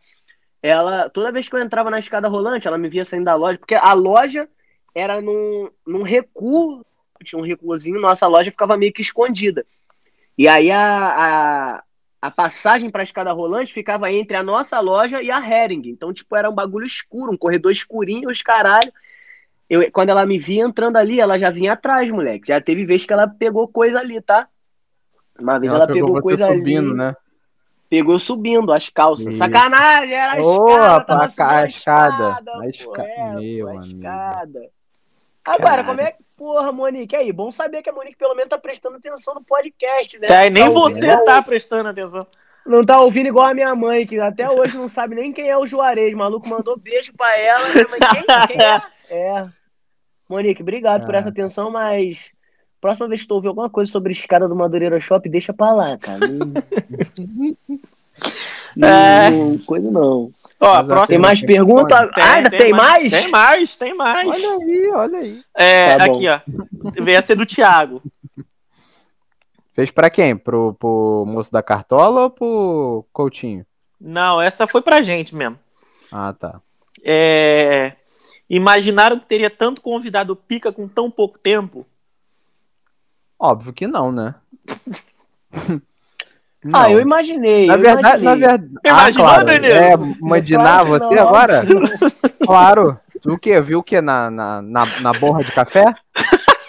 [0.61, 3.57] Ela, toda vez que eu entrava na escada rolante, ela me via saindo da loja,
[3.57, 4.47] porque a loja
[4.93, 6.85] era num, num recuo,
[7.23, 9.65] tinha um recuozinho, nossa loja ficava meio que escondida.
[10.37, 11.83] E aí a, a,
[12.21, 15.81] a passagem para a escada rolante ficava entre a nossa loja e a Hering.
[15.85, 18.93] Então, tipo, era um bagulho escuro, um corredor escurinho, os caralho.
[19.67, 22.49] Eu, quando ela me via entrando ali, ela já vinha atrás, moleque.
[22.49, 24.47] Já teve vez que ela pegou coisa ali, tá?
[25.39, 26.97] Uma vez ela, ela pegou, pegou coisa subindo, ali.
[26.97, 27.15] né?
[27.89, 29.27] Pegou subindo as calças.
[29.27, 29.37] Isso.
[29.37, 31.13] Sacanagem, era a escada.
[31.13, 32.37] a, a escada.
[32.59, 33.03] A escada.
[33.03, 34.69] É, Meu, a escada.
[35.43, 36.23] Agora, como é que.
[36.41, 40.17] Porra, Monique, aí, bom saber que a Monique pelo menos tá prestando atenção no podcast,
[40.17, 40.47] né?
[40.47, 42.25] É, nem tá você tá prestando atenção.
[42.65, 45.55] Não tá ouvindo igual a minha mãe, que até hoje não sabe nem quem é
[45.55, 46.15] o Juarez.
[46.15, 47.67] O maluco mandou beijo pra ela.
[47.71, 48.81] Quem, quem é?
[49.13, 49.47] É.
[50.27, 52.31] Monique, obrigado por essa atenção, mas
[52.79, 55.95] próxima vez que tu ouvir alguma coisa sobre escada do Madureira Shop, deixa pra lá,
[55.99, 56.21] cara.
[58.75, 60.31] Não, não, coisa não.
[60.61, 61.07] Ó, a próxima.
[61.07, 62.07] Tem mais Tem, pergunta?
[62.13, 63.11] Tem, Ah, ainda tem, mais?
[63.11, 64.27] Tem mais, tem mais.
[64.27, 65.41] Olha aí, olha aí.
[65.55, 66.39] É, Tá aqui, ó.
[67.01, 68.01] Veio a ser do Thiago.
[69.73, 70.37] Fez pra quem?
[70.37, 73.65] Pro, pro moço da cartola ou pro Coutinho?
[73.99, 75.57] Não, essa foi pra gente mesmo.
[76.11, 76.61] Ah, tá.
[77.03, 77.93] É,
[78.53, 81.85] Imaginaram que teria tanto convidado pica com tão pouco tempo?
[83.39, 84.35] Óbvio que não, né?
[86.65, 86.91] Ah, Não.
[86.91, 87.65] eu imaginei.
[87.67, 88.47] Na eu verdade, na imaginei.
[88.47, 88.73] verdade.
[88.85, 89.45] Imaginou, ah, claro.
[89.45, 89.73] Danilo?
[89.73, 91.27] É, imaginar Claro que você não.
[91.27, 91.63] agora?
[92.45, 92.99] claro.
[93.21, 93.61] Tu o quê?
[93.61, 95.85] Viu o quê na, na, na, na borra de café?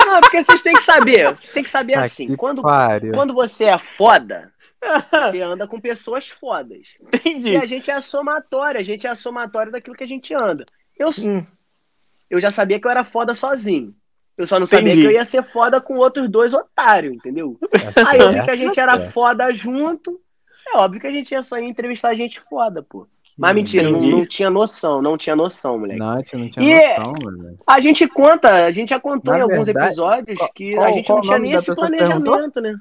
[0.07, 1.37] Não, porque vocês têm que saber.
[1.37, 2.27] Vocês têm que saber Ah, assim.
[2.29, 3.13] que Quando, pariu.
[3.13, 4.51] quando você é foda,
[5.31, 6.89] você anda com pessoas fodas.
[7.13, 7.57] E Entendi.
[7.57, 10.65] a gente é a somatória, a gente é a somatória daquilo que a gente anda.
[10.99, 11.45] Eu, Hum,
[12.31, 13.95] eu já sabia que eu era foda sozinho.
[14.43, 15.03] Eu só não sabia Entendi.
[15.03, 17.57] que eu ia ser foda com outros dois otários, entendeu?
[18.09, 19.13] Aí eu vi certo, que a gente era certo.
[19.13, 20.21] foda junto.
[20.67, 23.07] É óbvio que a gente ia só ir entrevistar gente foda, pô.
[23.39, 25.99] Mas mentira, não, não tinha noção, não tinha noção, moleque.
[25.99, 27.57] Não, não tinha E- noção, mano.
[27.67, 30.87] A gente conta, a gente já contou Na em alguns verdade, episódios qual- que qual-
[30.89, 32.75] a gente não tinha nem esse planejamento, né?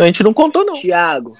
[0.00, 0.72] A gente não contou, não.
[0.74, 1.32] Tiago.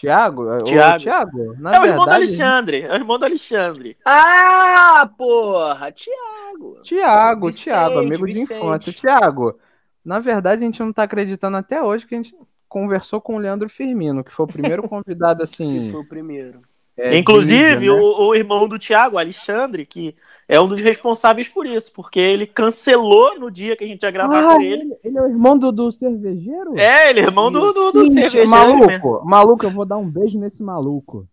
[0.00, 0.98] Tiago?
[0.98, 2.82] Thiago, na É o irmão do verdade, Alexandre.
[2.82, 3.96] É o irmão do Alexandre.
[4.02, 5.92] Ah, porra!
[5.92, 6.80] Tiago.
[6.82, 8.52] Tiago, Vicente, Tiago, amigo de Vicente.
[8.54, 8.92] infância.
[8.92, 9.58] Tiago,
[10.02, 12.34] na verdade a gente não tá acreditando até hoje que a gente
[12.66, 15.90] conversou com o Leandro Firmino, que foi o primeiro convidado, assim...
[15.90, 16.60] Foi o primeiro.
[17.00, 18.00] É, Inclusive, mídia, né?
[18.00, 20.14] o, o irmão do Thiago, Alexandre, que
[20.48, 24.10] é um dos responsáveis por isso, porque ele cancelou no dia que a gente ia
[24.10, 24.82] gravar Ah, com ele.
[24.82, 26.76] ele, ele é o irmão do, do cervejeiro?
[26.78, 29.22] É, ele é irmão do, do, do Gente, cervejeiro maluco, mesmo.
[29.24, 31.26] maluco, eu vou dar um beijo nesse maluco.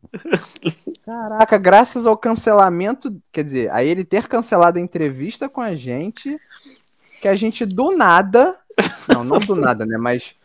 [1.03, 6.37] Caraca, graças ao cancelamento, quer dizer, a ele ter cancelado a entrevista com a gente,
[7.21, 8.55] que a gente do nada,
[9.07, 10.35] não, não do nada, né, mas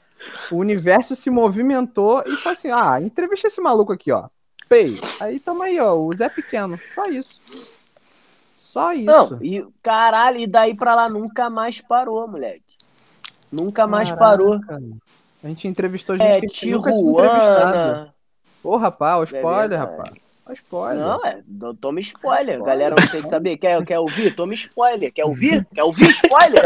[0.51, 4.29] o universo se movimentou e falou assim, ah, entrevista esse maluco aqui, ó.
[4.69, 4.99] Pei.
[5.21, 7.79] Aí tamo aí, ó, o Zé Pequeno, só isso.
[8.59, 9.05] Só isso.
[9.05, 12.63] Não, e caralho, e daí pra lá nunca mais parou, moleque.
[13.51, 14.61] Nunca mais Caraca, parou.
[15.45, 17.71] A gente entrevistou gente É, que a gente tinha entrevistado.
[17.73, 18.15] Tijuana.
[18.65, 19.91] Ô, rapaz, o spoiler, verdade.
[19.91, 20.11] rapaz.
[20.49, 21.05] O spoiler.
[21.05, 21.43] Não, é,
[21.81, 22.63] toma spoiler.
[22.63, 23.57] Galera não tem que saber.
[23.59, 24.35] Quer, quer ouvir?
[24.35, 25.13] Toma spoiler.
[25.13, 25.67] Quer ouvir?
[25.75, 26.63] Quer ouvir spoiler?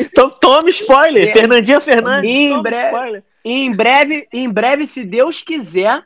[0.00, 1.28] Então tome spoiler.
[1.28, 1.32] É.
[1.32, 3.24] Fernandinha Fernandes, Em breve- spoiler.
[3.44, 6.02] Em breve, em breve, se Deus quiser,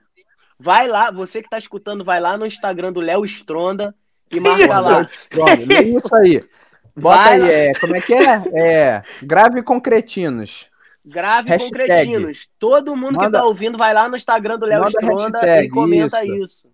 [0.61, 1.11] vai lá.
[1.11, 3.95] Você que tá escutando, vai lá no Instagram do Léo Stronda
[4.31, 4.91] e marca Isso.
[4.91, 5.09] lá.
[5.31, 6.45] Pronto, é isso aí.
[6.99, 7.49] Bota Vai aí, lá.
[7.49, 8.43] é, como é que é?
[8.55, 10.71] É, grave com cretinos.
[11.07, 11.71] Grave Hashtag.
[11.71, 12.49] com cretinos.
[12.59, 15.71] Todo mundo que Manda- tá ouvindo, vai lá no Instagram do Léo Stronda hashtag, e
[15.71, 16.35] comenta isso.
[16.43, 16.69] isso.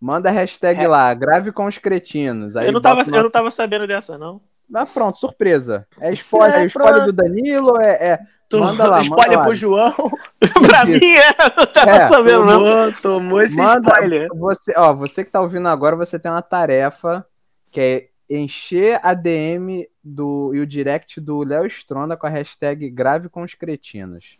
[0.00, 0.88] Manda a hashtag É.
[0.88, 2.54] lá, grave com os cretinos.
[2.56, 4.40] Aí Eu não, tava, o eu não tava sabendo dessa, não.
[4.74, 5.86] Ah, pronto, surpresa.
[6.00, 8.20] É spoiler, É, é, spoiler do Danilo, é, é-
[8.58, 9.44] Tu Manda lá, spoiler manda lá.
[9.44, 9.94] pro João.
[10.66, 12.58] pra mim, é, eu não tava É, sabendo, não.
[12.62, 14.28] Tomou, tomou esse manda, spoiler.
[14.34, 17.26] você, ó, você que tá ouvindo agora, você tem uma tarefa
[17.70, 22.90] que é encher a DM do, e o direct do Léo Stronda com a hashtag
[22.90, 24.38] grave com os cretinos.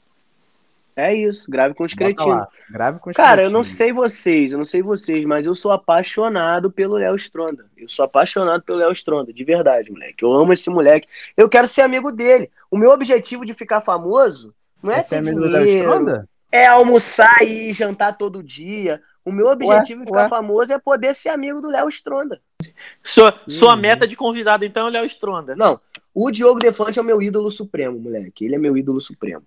[0.95, 2.27] É isso, grave com os Bota cretinos.
[2.27, 3.79] lá, grave com os Cara, eu não cretinos.
[3.79, 7.65] sei vocês, eu não sei vocês, mas eu sou apaixonado pelo Léo Stronda.
[7.77, 10.23] Eu sou apaixonado pelo Léo Stronda, de verdade, moleque.
[10.23, 11.09] Eu amo esse moleque.
[11.37, 12.51] Eu quero ser amigo dele.
[12.71, 16.29] O meu objetivo de ficar famoso não é é ter amigo do Léo dinheiro, Stronda?
[16.51, 19.01] é almoçar e jantar todo dia.
[19.25, 20.29] O meu objetivo de ficar ué.
[20.29, 22.41] famoso é poder ser amigo do Léo Stronda.
[23.03, 23.81] Sua, sua Uhum.
[23.81, 25.55] meta de convidado, então, é o Léo Stronda.
[25.57, 25.81] Não,
[26.15, 28.45] o Diogo Defante é o meu ídolo supremo, moleque.
[28.45, 29.45] Ele é meu ídolo supremo.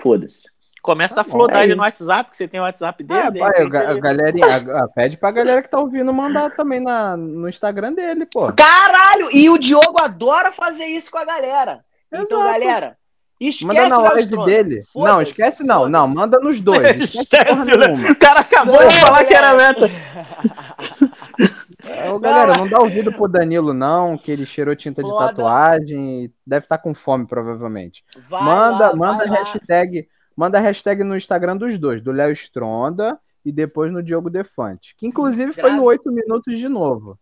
[0.00, 0.50] Foda-se.
[0.82, 1.76] Começa a Tá flodar é ele isso.
[1.76, 3.20] no WhatsApp, que você tem o WhatsApp dele.
[3.20, 6.12] Ah, de pai, a, a ele- galerinha, a- a- pede pra galera que tá ouvindo
[6.12, 8.52] mandar também na, no Instagram dele, pô.
[8.52, 9.28] Caralho!
[9.32, 11.84] E o Diogo adora fazer isso com a galera.
[12.08, 12.42] Então, Exato.
[12.60, 12.96] galera,
[13.40, 14.82] esquece Manda na live dele.
[14.94, 15.88] Não, esquece não.
[15.88, 16.80] Não, manda nos dois.
[17.00, 18.10] Esquece Esquece, né?
[18.10, 19.80] O cara acabou Não, de falar que era galera.
[19.80, 19.90] meta.
[22.12, 25.28] Ô, galera, não dá ouvido pro Danilo, não, que ele cheirou tinta de Foda.
[25.28, 28.04] tatuagem e deve estar com fome, provavelmente.
[28.28, 29.38] Vai manda lá, manda lá.
[29.38, 34.94] hashtag, manda hashtag no Instagram dos dois, do Léo Stronda e depois no Diogo Defante.
[34.96, 37.18] Que inclusive foi no 8 minutos de novo.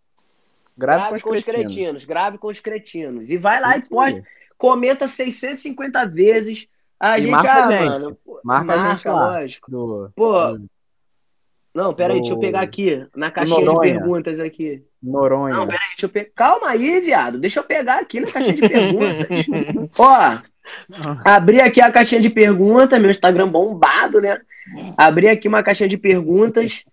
[0.77, 2.05] Grave, Grave com os cretinos.
[2.05, 3.29] grave com os cretinos.
[3.31, 4.27] E vai lá e Isso posta, aí.
[4.59, 6.69] comenta 650 vezes.
[6.99, 7.85] A E gente, marca ah, a gente.
[7.89, 8.19] mano.
[8.25, 9.31] pô, Marca a gente lá.
[9.31, 9.71] lógico.
[9.71, 10.71] Do, Pô, do
[11.75, 13.95] não, peraí, Do- deixa eu pegar aqui, na caixinha de Noronha.
[13.95, 14.83] perguntas aqui.
[15.03, 15.55] Noronha.
[15.55, 16.31] Não, peraí, deixa eu pegar.
[16.35, 17.39] Calma aí, viado.
[17.39, 19.47] Deixa eu pegar aqui na caixinha de perguntas.
[19.99, 20.39] Ó,
[21.25, 24.41] abri aqui a caixinha de perguntas, meu Instagram bombado, né?
[24.97, 26.85] Abri aqui uma caixinha de perguntas.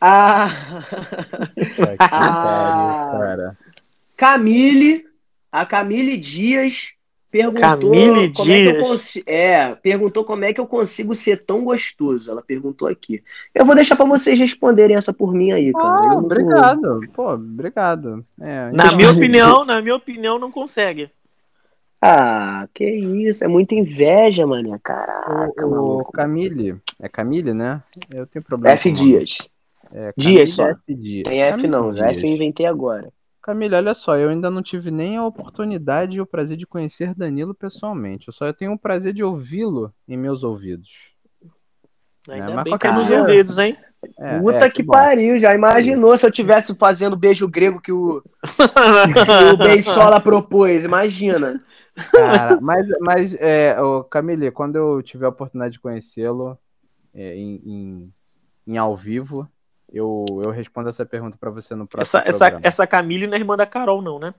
[0.00, 0.48] A
[1.98, 3.56] pariu, cara.
[4.16, 5.04] Camille,
[5.50, 6.92] a Camille Dias
[7.32, 8.86] perguntou Camille como é que eu Dias.
[8.86, 9.24] consigo.
[9.30, 12.30] É, perguntou como é que eu consigo ser tão gostoso.
[12.30, 13.22] Ela perguntou aqui.
[13.54, 16.12] Eu vou deixar pra vocês responderem essa por mim aí, cara.
[16.12, 17.00] Ah, obrigado.
[17.14, 18.24] Pô, obrigado.
[18.38, 21.10] É, Na minha opinião, na minha opinião, não consegue.
[22.00, 23.44] Ah, que isso.
[23.44, 24.78] É muita inveja, mané.
[24.82, 26.12] Caraca, O, o maluco.
[26.12, 27.82] Camille, é Camille, né?
[28.10, 28.74] Eu tenho problema.
[28.74, 29.10] F com o nome.
[29.18, 29.38] Dias.
[29.94, 30.66] É, Dias só.
[30.68, 31.24] F Dias.
[31.28, 31.92] Tem F Camille não.
[31.92, 32.16] Dias.
[32.18, 33.08] F eu inventei agora.
[33.42, 37.12] Camille, olha só, eu ainda não tive nem a oportunidade e o prazer de conhecer
[37.14, 38.28] Danilo pessoalmente.
[38.28, 41.10] Eu só tenho o prazer de ouvi-lo em meus ouvidos.
[42.28, 43.76] Ainda É, mas bem que é nos dia- ouvidos, hein?
[44.18, 44.92] É, Puta é, que bom.
[44.92, 45.38] pariu.
[45.40, 50.84] Já imaginou se eu tivesse fazendo o beijo grego que o, que o Beisola propôs?
[50.84, 51.60] Imagina.
[52.10, 56.56] Cara, mas, mas é, ô, Camille, quando eu tiver a oportunidade de conhecê-lo
[57.14, 58.12] é, em, em,
[58.66, 59.48] em ao vivo,
[59.92, 62.60] eu, eu respondo essa pergunta pra você no próximo Essa, essa, programa.
[62.66, 64.34] essa Camille não é irmã da Carol, não, né?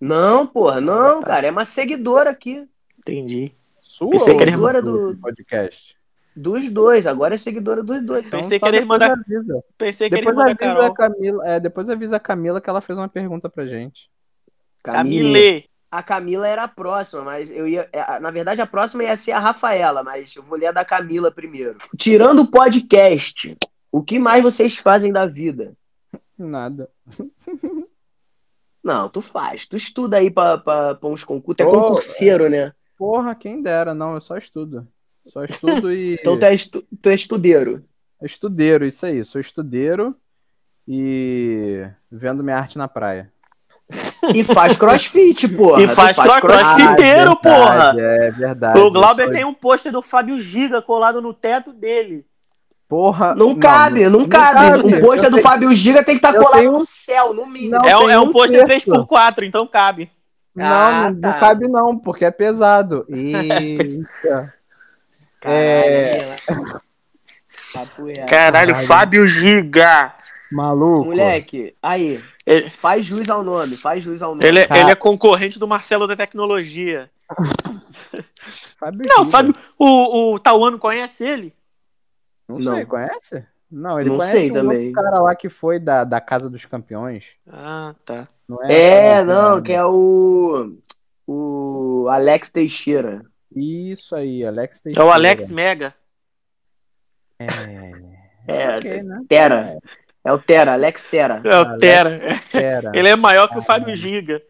[0.00, 1.46] Não, porra, não, cara.
[1.48, 2.66] É uma seguidora aqui.
[2.98, 3.52] Entendi.
[3.80, 5.96] Sua pensei que era irmã do, do- podcast?
[6.36, 7.04] Dos dois.
[7.06, 8.24] Agora é seguidora dos dois.
[8.24, 9.64] Então, Pensei que era irmã da- avisa.
[9.76, 10.84] Pensei que era Depois irmã da avisa Carol.
[10.84, 14.08] a Camila, é, depois avisa a Camila que ela fez uma pergunta pra gente.
[14.84, 15.64] Camille.
[15.90, 17.88] A Camila era a próxima, mas eu ia.
[17.92, 20.84] é, Na verdade, a próxima ia ser a Rafaela, mas eu vou ler a da
[20.84, 21.78] Camila primeiro.
[21.96, 23.56] Tirando o podcast,
[23.90, 25.74] o que mais vocês fazem da vida?
[26.36, 26.88] Nada.
[28.82, 29.66] Não, tu faz.
[29.66, 31.56] Tu estuda aí pra, pra, pra uns concursos.
[31.56, 32.72] Tu é concurseiro, né?
[32.96, 34.86] Porra, quem dera, não, eu só estudo.
[35.26, 36.14] Só estudo e.
[36.14, 36.84] Então tu é, estu...
[37.02, 37.84] tu é estudeiro.
[38.22, 40.16] Estudeiro, isso aí, sou estudeiro
[40.86, 43.30] e vendo minha arte na praia.
[44.34, 45.82] E faz crossfit, porra.
[45.82, 46.40] E Tu faz cro- crossfit.
[46.40, 47.94] crossfiteiro, porra.
[47.96, 48.80] É verdade.
[48.80, 52.26] O Glauber tem um pôster do Fábio Giga colado no teto dele.
[52.88, 53.34] Porra.
[53.34, 54.78] Não, cabe, não, cabe.
[54.78, 57.34] O pôster Eu do tenho- Fábio Giga tem que estar eu colado tenho- no céu,
[57.34, 57.76] no mínimo.
[57.82, 58.90] Não, é, um- é um um pôster texto.
[58.90, 60.10] 3x4, então cabe.
[60.56, 61.28] Não, Ah, não, tá.
[61.32, 63.04] não cabe não, porque é pesado.
[63.10, 64.54] Eita.
[65.44, 66.34] É.
[68.28, 68.74] Caralho.
[68.86, 70.14] Fábio Giga.
[70.50, 71.10] Maluco.
[71.10, 74.46] Moleque, aí, Ele, faz jus ao nome, faz jus ao nome.
[74.46, 74.80] ele, é- Cara.
[74.80, 77.10] ele é concorrente do Marcelo da Tecnologia.
[78.80, 79.30] Fábio Não, Giga.
[79.30, 81.52] Fábio, o, o Tauano conhece ele?
[82.48, 82.74] Não Não.
[82.74, 83.46] sei, conhece?
[83.70, 84.86] Não, ele Não conhece sei um também.
[84.88, 87.26] outro cara lá que foi da, da Casa dos Campeões.
[87.46, 88.26] Ah, tá.
[88.48, 90.74] Não É, essa, não, que é o.
[91.26, 93.20] O Alex Teixeira.
[93.54, 95.06] Isso aí, Alex É Teixeira.
[95.06, 95.94] o Alex Mega.
[97.38, 97.46] É,
[98.46, 99.20] É, ok, né?
[99.28, 99.78] Tera.
[100.24, 101.40] É o Tera, Alex Tera.
[101.44, 102.16] É o Alex Tera.
[102.50, 102.92] Pera.
[102.96, 104.40] Ele é maior que o Fábio Giga.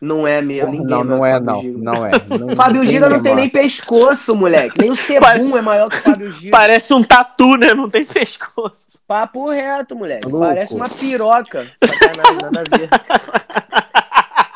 [0.00, 0.86] Não é mesmo, ninguém.
[0.86, 1.60] Não, não é não.
[1.60, 1.78] Giga.
[1.78, 2.10] Não é.
[2.40, 4.80] Não- Fábio Giga não tem nem pescoço, moleque.
[4.80, 6.50] Nem o Cebum é maior que o Fábio Giga.
[6.56, 7.74] Parece um tatu, né?
[7.74, 8.98] Não tem pescoço.
[9.06, 10.24] Papo reto, moleque.
[10.26, 10.46] Louco.
[10.46, 11.70] Parece uma piroca.
[11.84, 12.88] Sacanagem, nada a ver.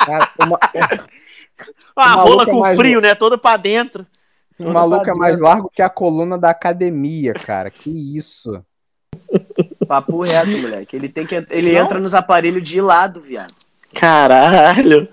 [0.06, 0.30] Cara,
[1.96, 3.14] uma- rola com mais- frio, né?
[3.14, 4.06] Toda pra dentro.
[4.58, 7.70] O maluco é mais largo que a coluna da academia, cara.
[7.70, 8.64] Que isso.
[9.86, 10.96] Papo reto, moleque.
[10.96, 11.80] Ele tem que ele Não?
[11.82, 13.52] entra nos aparelhos de lado, viado.
[13.94, 15.08] Caralho.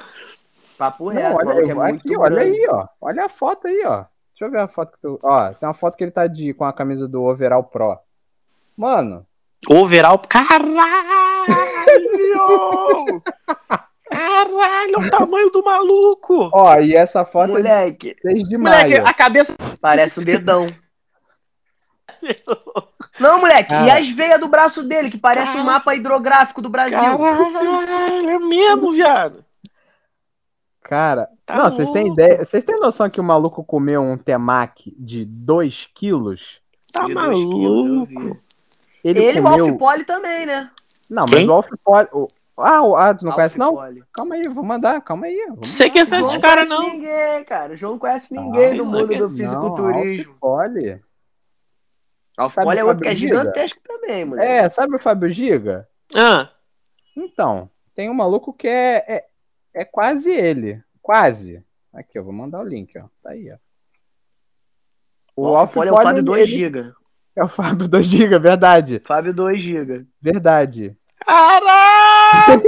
[0.81, 2.57] Papo Não, reto, olha, é eu- muito aqui, olha grande.
[2.57, 2.87] aí, ó.
[2.99, 3.97] Olha a foto aí, ó.
[4.31, 5.19] Deixa eu ver a foto que tu.
[5.21, 7.99] Ó, tem uma foto que ele tá de, com a camisa do Overall Pro.
[8.75, 9.23] Mano,
[9.69, 10.17] Overall.
[10.17, 10.73] Caralho!
[14.09, 16.49] Caralho, o tamanho do maluco!
[16.51, 19.07] ó, e essa foto é Moleque, de 6 de Moleque, maio.
[19.07, 19.55] a cabeça.
[19.79, 20.65] parece o dedão.
[23.19, 25.61] Não, moleque, e as veias do braço dele, que parece Cara.
[25.61, 26.97] um mapa hidrográfico do Brasil.
[26.97, 29.45] Caralho, é mesmo, viado.
[30.81, 32.43] Cara, Tá não, vocês têm ideia.
[32.43, 36.61] Vocês têm noção que o maluco comeu um temaki de 2 quilos?
[36.91, 38.41] Tá De quilos, maluco.
[39.03, 39.65] Ele, Ele e o comeu.
[39.65, 40.69] Alf Poli também, né?
[41.09, 41.39] Não, Quem?
[41.39, 42.07] mas o Alf Poli.
[42.11, 43.75] o- Ah, o- ah, tu não conhece, não?
[44.13, 45.45] Calma aí, vou mandar, calma aí.
[45.49, 45.93] vou Sei mandar.
[45.93, 46.93] quem são João esses caras, conhece não.
[46.93, 47.73] ninguém, cara.
[47.73, 50.31] O João não conhece ninguém Não, no mundo quem- do Não, fisiculturismo.
[50.31, 51.01] Alf Poli.
[52.37, 54.47] Alf Poli é outro que é gigantesco também, moleque.
[54.51, 55.87] É, sabe o Fábio Giga?
[56.15, 56.49] Ah,
[57.15, 59.25] Então, tem um maluco que é, é,
[59.73, 60.81] é quase ele.
[61.01, 61.63] Quase.
[61.93, 63.03] Aqui, eu vou mandar o link, ó.
[63.23, 63.57] Tá aí, ó.
[65.35, 66.93] O Alf Poli é o Fábio 2 ele- GB.
[67.35, 69.01] É o Fábio 2 GB, verdade.
[69.05, 70.05] Fábio 2 GB.
[70.21, 70.95] Verdade.
[71.25, 72.61] Caralho!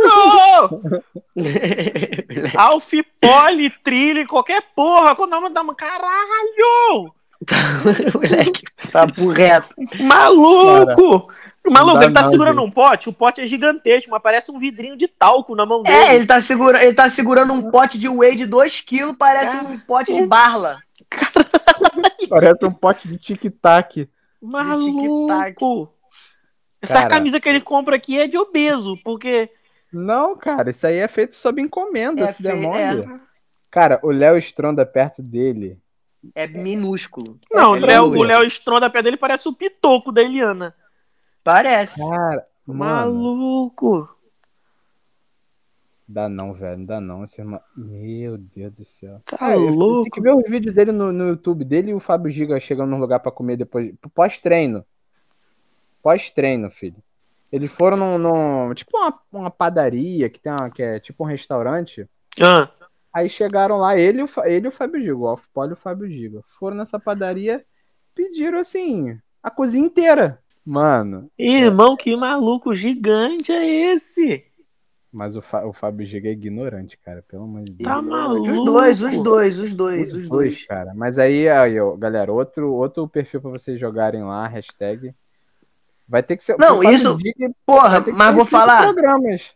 [2.58, 5.16] Alf, Poli, Trilha, qualquer porra.
[5.16, 5.62] Qual o nome da.
[5.76, 7.14] Caralho!
[8.14, 9.74] moleque, papo reto.
[10.00, 11.28] Maluco!
[11.70, 12.30] Maluco, ele tá nada.
[12.30, 15.82] segurando um pote, o pote é gigantesco, mas parece um vidrinho de talco na mão
[15.86, 16.06] é, dele.
[16.06, 19.80] É, ele tá, segura, ele tá segurando um pote de whey de 2kg, parece um
[19.80, 20.82] pote de barla.
[21.10, 22.30] Caralho.
[22.30, 24.10] Parece um pote de tic-tac.
[24.42, 25.94] Maluco!
[26.82, 29.50] Essa camisa que ele compra aqui é de obeso, porque.
[29.92, 32.44] Não, cara, isso aí é feito sob encomenda, é esse fe...
[32.44, 33.04] demônio.
[33.04, 33.20] É.
[33.72, 35.80] Cara, o Léo Stronda perto dele.
[36.36, 37.40] É minúsculo.
[37.52, 40.76] Não, é o Léo Stronda perto dele parece o pitoco da Eliana.
[41.44, 42.00] Parece.
[42.00, 44.10] Cara, maluco.
[46.08, 46.78] Dá não, velho.
[46.80, 47.24] Não dá não.
[47.24, 47.60] Esse irmão...
[47.76, 49.20] Meu Deus do céu.
[49.26, 50.04] Tá ah, cara, louco.
[50.04, 52.90] Tem que ver o vídeo dele no, no YouTube dele e o Fábio Giga chegando
[52.90, 53.94] num lugar para comer depois.
[54.14, 54.86] Pós-treino.
[56.02, 56.98] Pós-treino, filho.
[57.52, 58.18] Eles foram num.
[58.18, 62.08] num tipo uma, uma, padaria que tem uma, que é tipo um restaurante.
[62.42, 62.70] Ah.
[63.14, 66.42] Aí chegaram lá, ele, ele e o Fábio Giga, o Off e o Fábio Giga.
[66.60, 67.64] Foram nessa padaria,
[68.16, 70.43] pediram assim, a cozinha inteira.
[70.66, 71.30] Mano.
[71.38, 71.98] É Irmão, é...
[71.98, 74.46] que maluco gigante é esse?
[75.14, 75.64] Mas o, Fa...
[75.66, 77.88] o Fábio Giga é ignorante, cara, pelo amor de Deus.
[77.88, 78.50] Tá maluco.
[78.50, 80.56] Os dois, os dois, os dois, os, os dois.
[80.56, 80.66] dois.
[80.66, 80.92] cara.
[80.96, 85.14] Mas aí, aí ó, galera, outro, outro perfil pra vocês jogarem lá, hashtag.
[86.08, 86.58] Vai ter que ser.
[86.58, 87.16] Não, isso.
[87.20, 88.82] Giga, porra, mas vou falar.
[88.82, 89.56] Programas.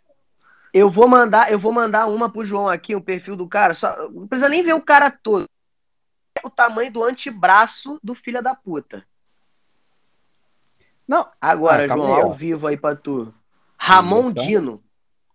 [0.72, 3.74] Eu vou mandar, eu vou mandar uma pro João aqui, o perfil do cara.
[3.74, 5.46] Só, não precisa nem ver o cara todo.
[6.44, 9.04] O tamanho do antebraço do filho da puta.
[11.08, 11.28] Não.
[11.40, 13.34] Agora, ah, João, aí, ao vivo aí pra tu.
[13.78, 14.84] Ramon Dino.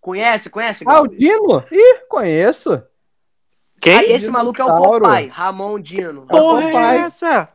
[0.01, 0.85] Conhece, conhece?
[0.87, 1.65] Ah, o Dino?
[1.71, 2.83] Ih, conheço.
[3.81, 3.99] Quem?
[3.99, 6.27] Aí, esse maluco é o Popeye, Ramon Dino.
[6.29, 7.49] É porra, é essa?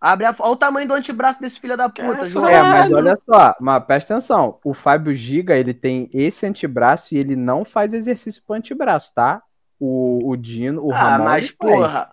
[0.00, 0.34] Abre a...
[0.38, 2.46] Olha o tamanho do antebraço desse filho da puta, João.
[2.46, 4.58] É, mas olha só, mas presta atenção.
[4.62, 9.42] O Fábio Giga, ele tem esse antebraço e ele não faz exercício pro antebraço, tá?
[9.80, 11.24] O, o Dino, o ah, Ramon.
[11.24, 12.10] Ah, mas porra.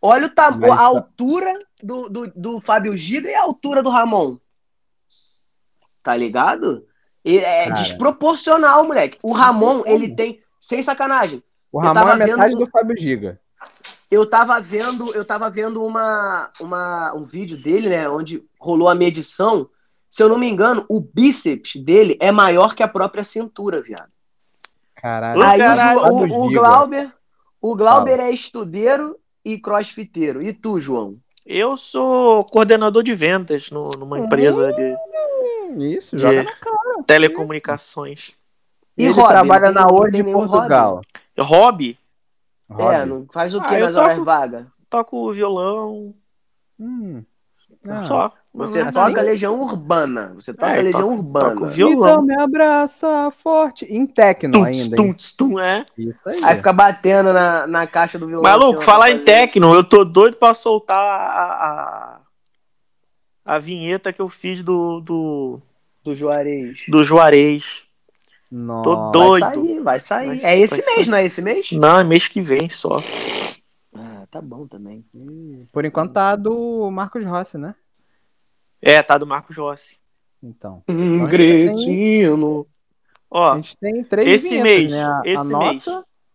[0.00, 3.90] Olha o tamanho, a tá- altura do, do, do Fábio Giga e a altura do
[3.90, 4.38] Ramon.
[6.02, 6.86] Tá ligado?
[7.24, 7.74] É Cara.
[7.74, 9.18] desproporcional, moleque.
[9.22, 10.40] O Ramon, ele tem.
[10.60, 11.42] Sem sacanagem.
[11.70, 12.64] O Ramon é metade vendo...
[12.64, 13.40] do Fábio Giga.
[14.10, 18.08] Eu tava vendo, eu tava vendo uma, uma, um vídeo dele, né?
[18.08, 19.68] Onde rolou a medição.
[20.10, 24.12] Se eu não me engano, o bíceps dele é maior que a própria cintura, viado.
[24.94, 27.12] Caralho, Aí caralho, o, o, o Glauber,
[27.60, 30.42] o Glauber é estudeiro e crossfiteiro.
[30.42, 31.18] E tu, João?
[31.44, 34.96] Eu sou coordenador de vendas no, numa empresa de,
[35.96, 36.46] isso, de cara,
[37.06, 38.36] telecomunicações.
[38.96, 41.02] E ele hobby, trabalha na Word em Portugal.
[41.38, 41.98] Hobby?
[42.70, 42.94] hobby?
[42.94, 44.66] É, faz o que ah, nas toco, horas vagas?
[44.88, 46.14] Toco violão.
[46.78, 47.24] Hum.
[47.88, 48.32] Ah, Só.
[48.54, 48.92] Você assim?
[48.92, 50.32] toca Legião Urbana.
[50.34, 51.44] Você toca é, Legião toca, Urbana.
[51.46, 52.08] Toca então, violão.
[52.08, 53.86] Então me abraça forte.
[53.86, 54.96] Em techno tum, ainda.
[54.96, 55.84] Tum, tum, é.
[55.96, 56.44] Isso aí.
[56.44, 58.42] Aí fica batendo na, na caixa do violão.
[58.42, 62.20] Maluco, assim, falar em techno, eu tô doido pra soltar a,
[63.46, 65.60] a, a vinheta que eu fiz do, do...
[66.04, 66.84] Do Juarez.
[66.88, 67.84] Do Juarez.
[68.50, 68.82] Nossa.
[68.82, 69.82] Tô doido.
[69.82, 70.40] Vai sair, vai sair.
[70.40, 71.08] Vai, é esse mês, sair.
[71.08, 71.72] não é esse mês?
[71.72, 73.02] Não, é mês que vem só
[74.32, 75.04] tá bom também.
[75.14, 77.74] Hum, Por enquanto tá do Marcos Rossi, né?
[78.80, 79.98] É, tá do Marcos Rossi.
[80.42, 80.82] Então.
[80.88, 82.66] Hum, Gretino.
[83.30, 85.04] Ó, a gente tem três esse vinhetas, mês, né?
[85.04, 85.84] A, esse a mês.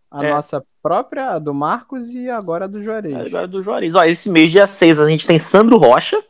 [0.10, 0.32] A é.
[0.32, 3.16] nossa própria, a do Marcos e agora a do Juarez.
[3.16, 3.96] Agora a do Juarez.
[3.96, 6.24] Ó, esse mês, dia 6, a gente tem Sandro Rocha.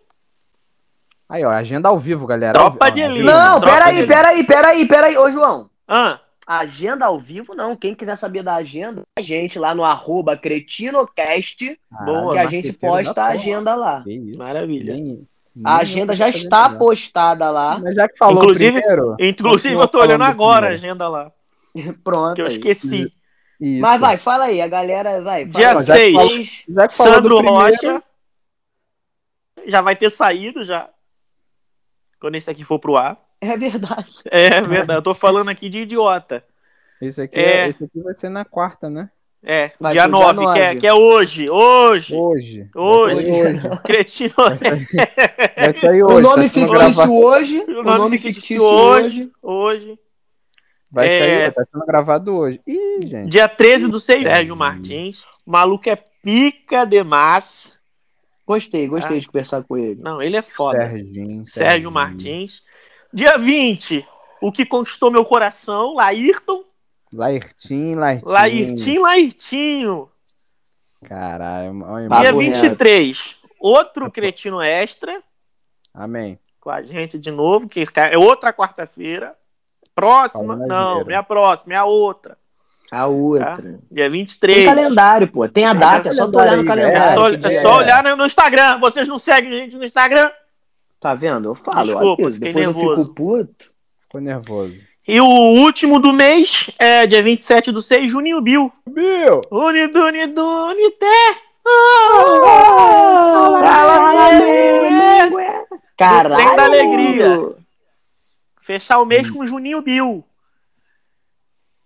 [1.30, 2.54] Aí, ó, agenda ao vivo, galera.
[2.54, 3.26] Tropa de elite.
[3.26, 5.18] Não, peraí, peraí, peraí, peraí.
[5.18, 5.70] Ô, João.
[5.88, 6.22] Ah.
[6.48, 7.76] Agenda ao vivo, não.
[7.76, 12.72] Quem quiser saber da agenda, a gente lá no arroba cretinocast, ah, que a gente
[12.72, 14.02] posta a agenda lá.
[14.38, 14.94] Maravilha.
[14.94, 15.28] Bem,
[15.62, 17.80] a agenda já está postada lá.
[17.80, 21.32] Mas já que falou inclusive, primeiro, inclusive eu tô olhando agora a agenda lá.
[22.02, 22.36] Pronto.
[22.36, 23.12] Que eu esqueci.
[23.60, 23.82] Isso.
[23.82, 25.44] Mas vai, fala aí, a galera vai.
[25.44, 28.02] Dia 6, Sandro Rocha.
[29.66, 30.90] Já vai ter saído já.
[32.22, 33.18] Quando esse aqui for pro ar.
[33.42, 34.18] É verdade.
[34.32, 35.00] É, é verdade.
[35.00, 36.44] Eu tô falando aqui de idiota.
[37.02, 37.66] Esse aqui, é...
[37.66, 39.10] é esse aqui vai ser na quarta, né?
[39.44, 41.50] É, Mas dia 9, Que, é, que é hoje.
[41.50, 42.16] Hoje.
[42.16, 42.70] Hoje.
[42.76, 43.30] Hoje.
[43.30, 43.60] hoje.
[43.86, 44.34] Cretino.
[45.56, 46.16] Vai sair hoje.
[46.16, 47.60] O nome tá fictício hoje.
[47.62, 49.32] O nome, o nome fictício, hoje.
[49.42, 50.00] Hoje.
[50.92, 51.20] Vai é...
[51.20, 52.60] sair, tá sendo gravado hoje.
[52.66, 53.30] Ih, gente.
[53.30, 55.24] Dia 13 do 6, Sérgio Martins.
[55.46, 57.80] O maluco é pica demais.
[58.46, 59.20] Gostei, gostei ah.
[59.20, 60.02] de conversar com ele.
[60.02, 60.80] Não, ele é foda.
[60.80, 62.64] Serginho, Sérgio Martins.
[63.18, 64.08] Dia 20,
[64.40, 66.64] o que conquistou meu coração, Laírton.
[67.12, 68.32] Lairtinho, Lairtinho.
[68.32, 70.10] Lairtinho, Lairtinho.
[71.04, 71.74] Caralho.
[72.10, 73.56] dia Dia 23, reto.
[73.60, 75.20] outro tá cretino extra.
[75.92, 76.38] Amém.
[76.60, 79.34] Com a gente de novo, que é outra quarta-feira.
[79.96, 80.56] Próxima?
[80.56, 82.38] Não, Não, a próxima, é a outra.
[82.92, 83.58] A outra.
[83.58, 83.64] Tá?
[83.90, 84.58] Dia 23.
[84.60, 85.50] Tem calendário, pô.
[85.50, 86.98] Tem a é, data, é só olhar no é, calendário.
[86.98, 88.78] É só, é só olhar no Instagram.
[88.78, 90.30] Vocês não seguem a gente no Instagram?
[91.00, 91.50] Tá vendo?
[91.50, 92.40] Eu falo, Desculpa, eu aviso.
[92.40, 92.88] Depois nervoso.
[92.88, 93.72] eu fico puto.
[94.04, 94.76] Ficou nervoso.
[95.08, 98.72] E o último do mês é dia 27 do 6, Juninho Bill.
[98.90, 99.42] Bill!
[99.50, 101.06] Unidunidunite!
[101.66, 102.40] Ah!
[103.62, 103.98] Fala,
[105.98, 106.36] Caralho!
[106.36, 107.56] Trem da alegria.
[108.62, 109.36] Fechar o mês hum.
[109.36, 110.26] com Juninho Bill.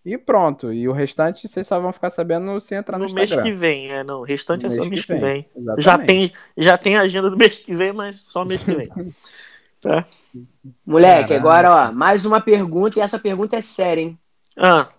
[0.04, 0.74] E pronto.
[0.74, 3.52] E o restante vocês só vão ficar sabendo se entrar no, no mês Instagram.
[3.52, 4.22] que vem, é, não.
[4.22, 5.50] O restante No é só mês mês que que vem, vem.
[5.56, 5.82] exatamente.
[5.84, 8.90] Já tem, já tem a agenda do mês que vem, mas só mês que vem.
[9.82, 10.06] Tá?
[10.86, 11.40] Moleque, Caralho.
[11.40, 14.20] agora, ó, mais uma pergunta, e essa pergunta é séria, hein?
[14.56, 14.90] Ah,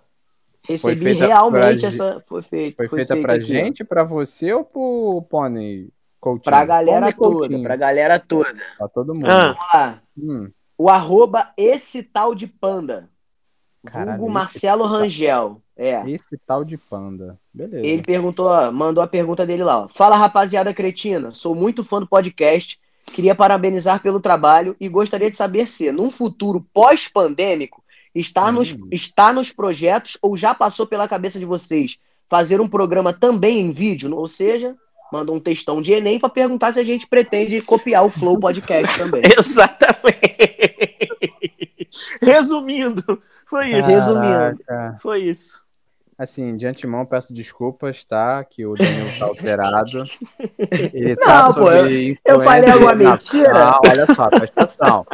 [0.69, 2.21] Recebi realmente pra essa.
[2.29, 2.77] Foi feita.
[2.77, 5.89] Foi feita feita pra aqui, gente, pra você ou pro Pony
[6.21, 6.43] Coutinho?
[6.43, 7.63] Pra galera Pony toda, Coutinho.
[7.63, 8.55] pra galera toda.
[8.77, 9.27] Pra todo mundo.
[9.31, 9.45] Ah.
[9.45, 10.03] Vamos lá.
[10.19, 13.09] Hum, O arroba esse tal de panda.
[13.85, 15.61] Caralho, esse Marcelo tal- Rangel.
[15.77, 16.03] É.
[16.09, 17.37] esse tal de panda.
[17.53, 17.85] Beleza.
[17.85, 19.81] Ele perguntou, mandou a pergunta dele lá.
[19.85, 19.89] Ó.
[19.95, 21.33] Fala, rapaziada cretina.
[21.33, 22.79] Sou muito fã do podcast.
[23.07, 27.83] Queria parabenizar pelo trabalho e gostaria de saber se, num futuro pós-pandêmico,
[28.15, 28.87] está, nos, Hum.
[28.93, 31.99] está nos projetos ou já passou pela cabeça de vocês
[32.31, 34.15] fazer um programa também em vídeo?
[34.17, 34.77] Ou seja,
[35.13, 38.97] mandou um textão de Enem para perguntar se a gente pretende copiar o Flow Podcast
[38.99, 39.23] também.
[39.37, 40.23] exatamente.
[42.23, 43.03] Resumindo,
[43.47, 43.89] foi isso.
[43.89, 44.59] Resumindo.
[45.01, 45.63] Foi isso.
[46.19, 48.45] Assim, de antemão, peço desculpas, tá?
[48.45, 50.03] Que o Daniel tá alterado.
[50.93, 51.71] Ele Não, tá pô,
[52.25, 53.53] eu falei alguma na- mentira?
[53.53, 55.07] Não, olha só, presta atenção.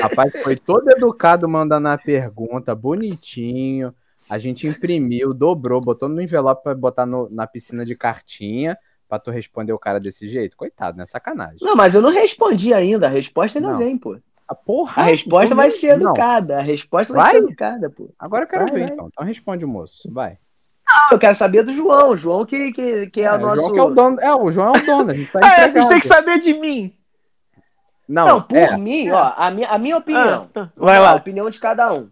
[0.00, 3.94] Rapaz, foi todo educado mandando a pergunta, bonitinho.
[4.30, 9.18] A gente imprimiu, dobrou, botou no envelope pra botar no- na piscina de cartinha pra
[9.18, 10.56] tu responder o cara desse jeito.
[10.56, 11.04] Coitado, né?
[11.04, 11.58] Sacanagem.
[11.60, 13.06] Não, mas eu não respondi ainda.
[13.06, 13.78] A resposta ainda Não.
[13.78, 14.16] vem, pô.
[14.54, 15.02] A porra.
[15.02, 16.10] A resposta vai não- ser não.
[16.10, 16.58] educada.
[16.58, 17.32] A resposta vai, Vai?
[17.32, 18.10] ser educada, pô.
[18.18, 18.90] Agora eu quero Vai, ver, vai.
[18.92, 19.08] então.
[19.12, 20.08] Então responde, moço.
[20.12, 20.38] Vai.
[20.88, 22.10] Não, eu quero saber do João.
[22.10, 23.56] O João que, que, que é, o o nosso.
[23.56, 24.20] João que é o dono.
[24.20, 25.10] É, o João é o dono.
[25.10, 26.92] A gente tá Ah, é, vocês têm que saber de mim.
[28.08, 28.76] Não, Não, por é.
[28.76, 30.42] mim, ó, a minha, a minha opinião.
[30.42, 30.70] Ah, tá.
[30.78, 31.14] Vai A lá.
[31.14, 32.10] opinião de cada um.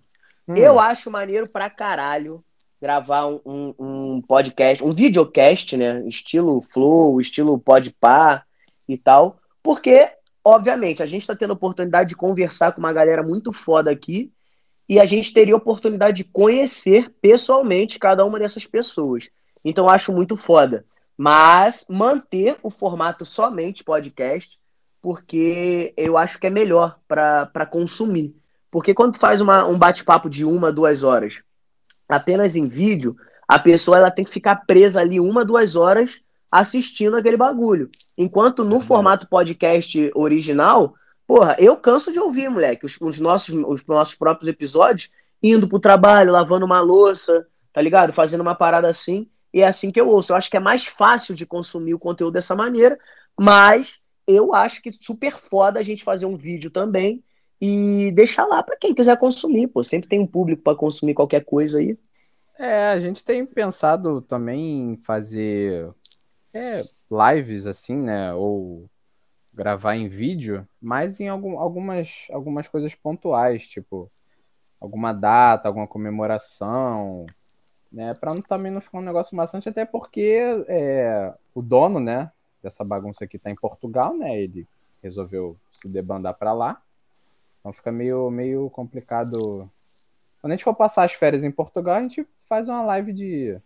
[0.49, 0.55] Hum.
[0.57, 2.43] Eu acho maneiro pra caralho
[2.81, 6.03] gravar um, um, um podcast, um videocast, né?
[6.09, 8.43] Estilo Flow, estilo Podpah
[8.89, 9.37] e tal.
[9.63, 10.09] Porque,
[10.45, 14.33] obviamente, a gente tá tendo a oportunidade de conversar com uma galera muito foda aqui
[14.89, 19.29] e a gente teria a oportunidade de conhecer pessoalmente cada uma dessas pessoas.
[19.65, 20.85] Então, acho muito foda.
[21.17, 24.59] Mas manter o formato somente podcast,
[25.01, 28.35] porque eu acho que é melhor para consumir.
[28.71, 31.43] Porque quando faz uma, um bate-papo de uma, duas horas
[32.09, 33.17] apenas em vídeo,
[33.49, 36.21] a pessoa ela tem que ficar presa ali uma, duas horas
[36.53, 37.91] assistindo aquele bagulho.
[38.17, 40.95] Enquanto no formato podcast original,
[41.27, 45.11] porra, eu canso de ouvir, moleque, os, os nossos, os nossos próprios episódios,
[45.43, 48.13] indo pro trabalho, lavando uma louça, tá ligado?
[48.13, 49.27] Fazendo uma parada assim.
[49.53, 50.33] E é assim que eu ouço.
[50.33, 52.99] Eu acho que é mais fácil de consumir o conteúdo dessa maneira,
[53.39, 57.25] mas eu acho que super foda a gente fazer um vídeo também
[57.61, 59.83] e deixar lá pra quem quiser consumir, pô.
[59.83, 61.97] Sempre tem um público pra consumir qualquer coisa aí.
[62.59, 65.91] É, a gente tem pensado também em fazer
[66.55, 68.33] é, lives assim, né?
[68.35, 68.89] Ou
[69.53, 74.11] gravar em vídeo, mas em algum- algumas, algumas coisas pontuais, tipo
[74.81, 77.27] alguma data, alguma comemoração,
[77.93, 78.13] né?
[78.21, 82.33] Pra não, também não ficar um negócio maçante, até porque é, o dono, né?
[82.63, 84.41] Dessa bagunça aqui tá em Portugal, né?
[84.41, 84.67] Ele
[85.03, 86.83] resolveu se debandar pra lá.
[87.61, 89.71] Então fica meio, meio complicado.
[90.41, 93.61] Quando a gente for passar as férias em Portugal, a gente faz uma live de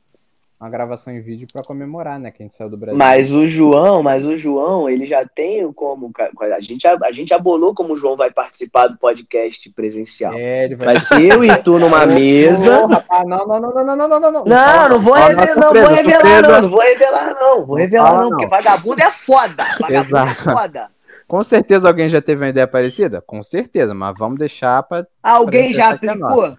[0.58, 2.30] uma gravação em vídeo para comemorar, né?
[2.30, 2.98] Que a gente saiu do Brasil.
[2.98, 6.10] Mas o João, mas o João, ele já tem como.
[6.40, 10.32] A gente, a, gente abolou como o João vai participar do podcast presencial.
[10.32, 10.94] É, ele vai.
[10.94, 12.86] Mas eu e tu numa mesa.
[12.86, 14.44] Não, não, não, não, não, não, não, não.
[14.44, 17.66] Não, não, vou, revelar, não, vou revelar, não, não vou revelar, não.
[17.66, 19.64] Vou revelar, não, porque vagabundo é foda.
[19.78, 20.90] Vagabundo é foda.
[21.28, 23.20] Com certeza alguém já teve uma ideia parecida?
[23.20, 25.06] Com certeza, mas vamos deixar para.
[25.22, 26.56] Alguém já aplicou?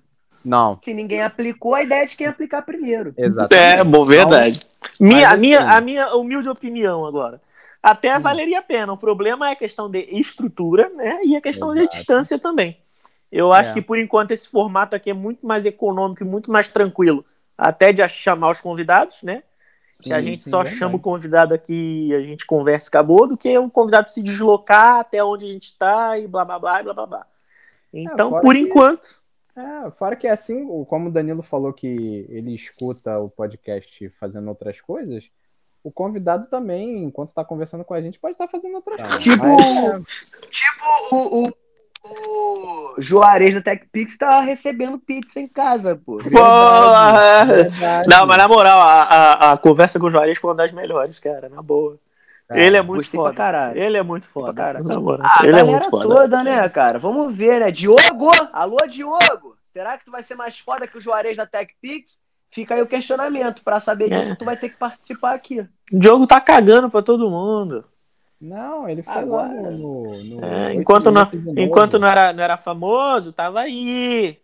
[0.48, 3.14] Não, Se ninguém aplicou, a ideia é de quem aplicar primeiro.
[3.18, 3.82] exatamente.
[3.82, 4.62] É, bom, verdade.
[4.98, 7.42] Minha, a, minha, assim- a minha humilde opinião agora.
[7.84, 8.22] Até Hum.
[8.22, 8.94] valeria a pena.
[8.94, 11.20] O problema é a questão de estrutura, né?
[11.26, 11.96] E a questão de Exato.
[11.98, 12.78] distância também.
[13.30, 13.74] Eu acho É.
[13.74, 17.26] que, por enquanto, esse formato aqui é muito mais econômico e muito mais tranquilo.
[17.58, 19.44] Até de chamar os convidados, né?
[20.04, 20.78] que a Sim, gente sim, só verdade.
[20.78, 24.22] chama o convidado aqui e a gente conversa e acabou, do que o convidado se
[24.22, 27.26] deslocar até onde a gente está e blá blá blá e blá blá blá.
[27.92, 29.20] Então, fora por que- enquanto.
[29.58, 31.88] É, fora que assim, o- como o Danilo falou que
[32.30, 35.26] ele escuta o podcast fazendo outras coisas,
[35.84, 39.24] o convidado também, enquanto está conversando com a gente, pode estar fazendo outras coisas.
[39.24, 40.04] Tipo- Mas,
[40.52, 41.54] Tipo, o, o,
[42.04, 46.18] o Juarez da TechPix tá recebendo pizza em casa, pô.
[46.18, 47.20] Porra!
[47.42, 48.10] é verdade.
[48.10, 51.20] Não, mas na moral, a, a, a conversa com o Juarez foi uma das melhores,
[51.20, 51.98] cara, na boa.
[52.48, 53.34] Cara, ele é muito foda.
[53.34, 53.78] caralho.
[53.78, 54.64] Ele é muito foda.
[55.00, 55.20] moral.
[55.22, 56.04] Ah, a ele é muito foda.
[56.08, 56.98] toda, né, cara?
[56.98, 57.72] Vamos ver, né?
[57.72, 58.32] Diogo!
[58.54, 59.58] Alô, Diogo!
[59.66, 62.18] Será que tu vai ser mais foda que o Juarez da TechPix?
[62.50, 63.62] Fica aí o questionamento.
[63.64, 64.20] Pra saber É.
[64.20, 65.60] disso, tu vai ter que participar aqui.
[65.60, 67.84] O Diogo tá cagando pra todo mundo.
[68.40, 70.04] Não, ele foi Agora- lá no.
[70.04, 74.40] no- no É, enquanto não, enquanto não era, não era famoso, tava aí.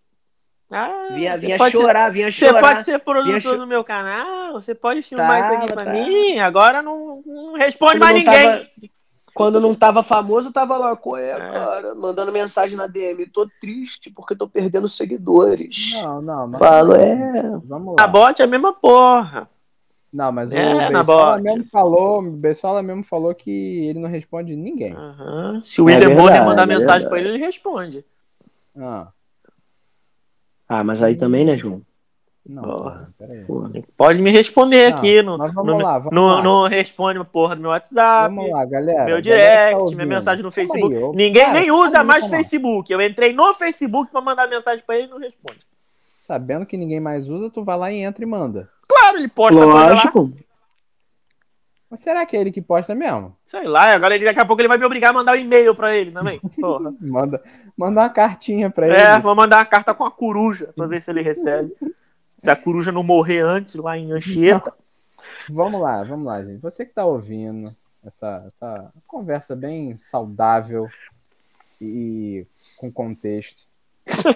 [0.75, 2.61] Ah, Vinha, você vinha ser- chorar, vinha Você chorar.
[2.61, 5.91] pode ser produtor do meu canal, você pode filmar isso aqui pra tava.
[5.91, 6.39] mim.
[6.39, 8.49] Agora não, não responde Quando mais não ninguém.
[8.49, 8.67] tava-
[9.35, 11.35] quando não tava famoso, tava lá, qual é, É.
[11.37, 11.95] cara?
[11.95, 13.25] Mandando mensagem na DM.
[13.27, 15.91] Tô triste porque tô perdendo seguidores.
[15.93, 16.59] Não, não, mas.
[16.59, 17.51] Falo, é.
[17.65, 18.07] Vamos A lá.
[18.07, 19.47] bot é a mesma porra.
[20.11, 23.49] Não, mas o É, na Bessola mesmo falou, o Bessola mesmo falou que
[23.87, 24.95] ele não responde ninguém.
[25.63, 28.05] Se o É William Bonner verdade, mandar é mensagem pra ele, ele responde.
[28.77, 29.07] Ah,
[30.79, 31.81] Ah, mas aí também, né, João?
[32.45, 33.07] não, Porra.
[33.47, 33.71] porra.
[33.95, 35.21] Pode me responder Não, aqui.
[35.21, 36.41] No, no, lá, vamos no, lá.
[36.43, 38.35] no responde porra do meu WhatsApp.
[38.35, 39.05] Vamos lá, galera.
[39.05, 40.93] Meu Galera que tá direct, minha mensagem no Calma aí, Facebook.
[40.95, 42.27] eu- Ninguém cara, nem usa aí, mais.
[42.27, 42.91] Facebook.
[42.91, 45.59] Eu entrei no Facebook pra mandar mensagem pra ele e não responde.
[46.17, 48.69] Sabendo que ninguém mais usa, tu vai lá e entra e manda.
[48.89, 49.89] Claro, ele posta coisa lá.
[49.89, 50.31] Lógico.
[51.93, 53.37] Mas será que é ele que posta mesmo?
[53.45, 55.75] Sei lá, agora ele, daqui a pouco ele vai me obrigar a mandar um e-mail
[55.75, 56.41] pra ele também.
[56.99, 57.39] Manda,
[57.77, 58.95] manda uma cartinha pra ele.
[58.95, 61.71] É, vou mandar uma carta com a coruja pra ver se ele recebe.
[62.35, 64.73] Se a coruja não morrer antes lá em Anchieta.
[65.47, 66.59] Vamos lá, vamos lá, gente.
[66.61, 67.71] Você que tá ouvindo
[68.03, 70.89] essa, essa conversa bem saudável
[71.79, 73.61] e com contexto.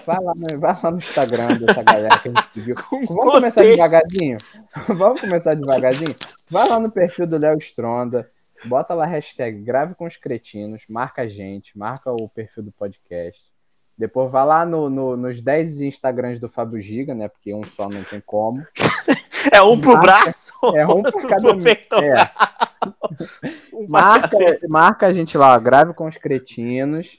[0.06, 2.74] Vai lá, no, vai lá no Instagram dessa galera que a gente seguiu.
[3.08, 3.76] Vamos começar contexto.
[3.76, 4.36] devagarzinho?
[4.88, 6.14] Vamos começar devagarzinho?
[6.50, 8.30] Vai lá no perfil do Léo Stronda,
[8.64, 12.72] bota lá a hashtag grave com os cretinos, marca a gente, marca o perfil do
[12.72, 13.40] podcast.
[13.96, 17.28] Depois vai lá no, no- nos 10 Instagrams do Fábio Giga, né?
[17.28, 18.64] Porque um só não tem como.
[19.52, 21.62] É um pro Marca- braço, É um cada pro um.
[21.62, 22.02] peitoral.
[22.04, 22.30] É.
[23.72, 24.36] Um Marca,
[24.68, 27.18] marca a gente lá, grave com os cretinos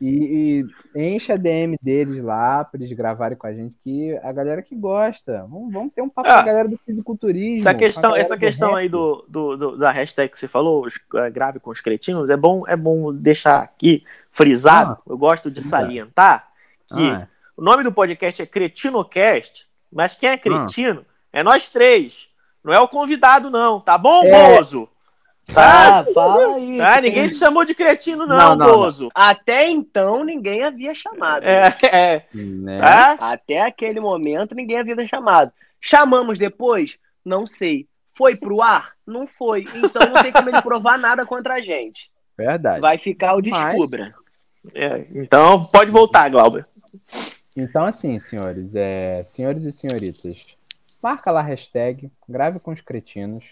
[0.00, 0.64] e,
[0.94, 4.60] e enche a DM deles lá pra eles gravarem com a gente, que a galera
[4.62, 5.46] que gosta.
[5.48, 7.60] Vamos, vamos ter um papo Ah, com a galera do fisiculturismo.
[7.68, 8.78] Essa questão, essa do questão rap.
[8.78, 12.28] aí do, do, do- da hashtag que você falou, os, eh, grave com os cretinos,
[12.30, 14.98] é bom, é bom deixar aqui frisado.
[15.08, 16.48] eu gosto de salientar
[16.88, 22.28] que Ah, o nome do podcast é Cretinocast, mas quem é cretino é nós três.
[22.64, 24.56] Não é o convidado, não, tá bom, É.
[24.56, 24.88] Bozo?
[25.52, 25.98] Tá?
[26.00, 26.78] Ah, fala aí.
[26.78, 27.00] Tá?
[27.00, 28.74] Ninguém te chamou de cretino, não, Não, não, não.
[28.76, 29.10] Bozo.
[29.14, 31.44] Até então, ninguém havia chamado.
[31.44, 32.78] É, é, né?
[32.78, 33.12] tá?
[33.20, 35.52] Até aquele momento, ninguém havia chamado.
[35.80, 36.98] Chamamos depois?
[37.24, 37.86] Não sei.
[38.16, 38.92] Foi pro ar?
[39.06, 39.64] Não foi.
[39.74, 42.10] Então não tem como ele provar nada contra a gente.
[42.36, 42.80] Verdade.
[42.80, 44.14] Vai ficar o Mas- descubra.
[44.74, 46.64] É, Então, pode voltar, Glauber.
[47.54, 50.44] Então, assim, senhores, é, senhores e senhoritas,
[51.02, 53.44] marca lá a hashtag, grave com os cretinos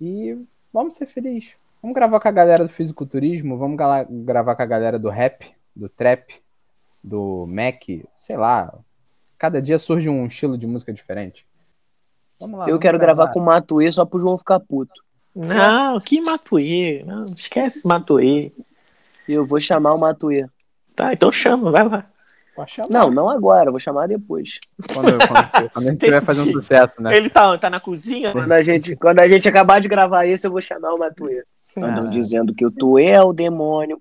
[0.00, 0.38] e
[0.76, 1.54] vamos ser felizes.
[1.80, 3.78] Vamos gravar com a galera do fisiculturismo, vamos
[4.10, 6.34] gravar com a galera do rap, do trap,
[7.02, 7.82] do Mac,
[8.14, 8.74] sei lá.
[9.38, 11.46] Cada dia surge um estilo de música diferente.
[12.38, 12.64] Vamos lá.
[12.64, 15.02] Eu vamos quero gravar com o Matuê só pro João ficar puto.
[15.34, 17.02] Não, que Matuê.
[17.06, 18.52] Não, esquece Matuê.
[19.26, 20.46] Eu vou chamar o Matuê.
[20.94, 22.06] Tá, então chama, vai lá.
[22.90, 24.58] Não, não agora, vou chamar depois.
[24.92, 26.60] Quando, quando- quando a gente estiver fazendo Entendi.
[26.62, 27.16] sucesso, né?
[27.16, 28.32] Ele tá, tá na cozinha?
[28.32, 31.42] Quando a gente, quando a gente acabar de gravar isso, eu vou chamar o Matuê.
[31.78, 32.10] Andam Ah.
[32.10, 34.00] dizendo que o Tuê é o demônio.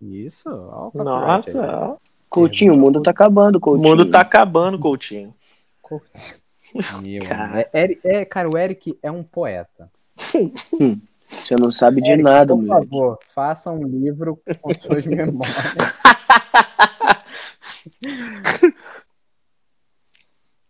[0.00, 1.04] Isso, ó, o aí.
[1.04, 1.96] Nossa, ó,
[2.28, 3.88] Coutinho, o mundo tá acabando, o Coutinho.
[3.88, 5.34] mundo tá acabando, Coutinho.
[7.02, 7.60] Meu, Cara.
[7.72, 9.88] é, Eri- é, cara, o Eric é um poeta.
[11.28, 15.94] Você não sabe de Eric, nada, por favor, faça um livro com suas memórias.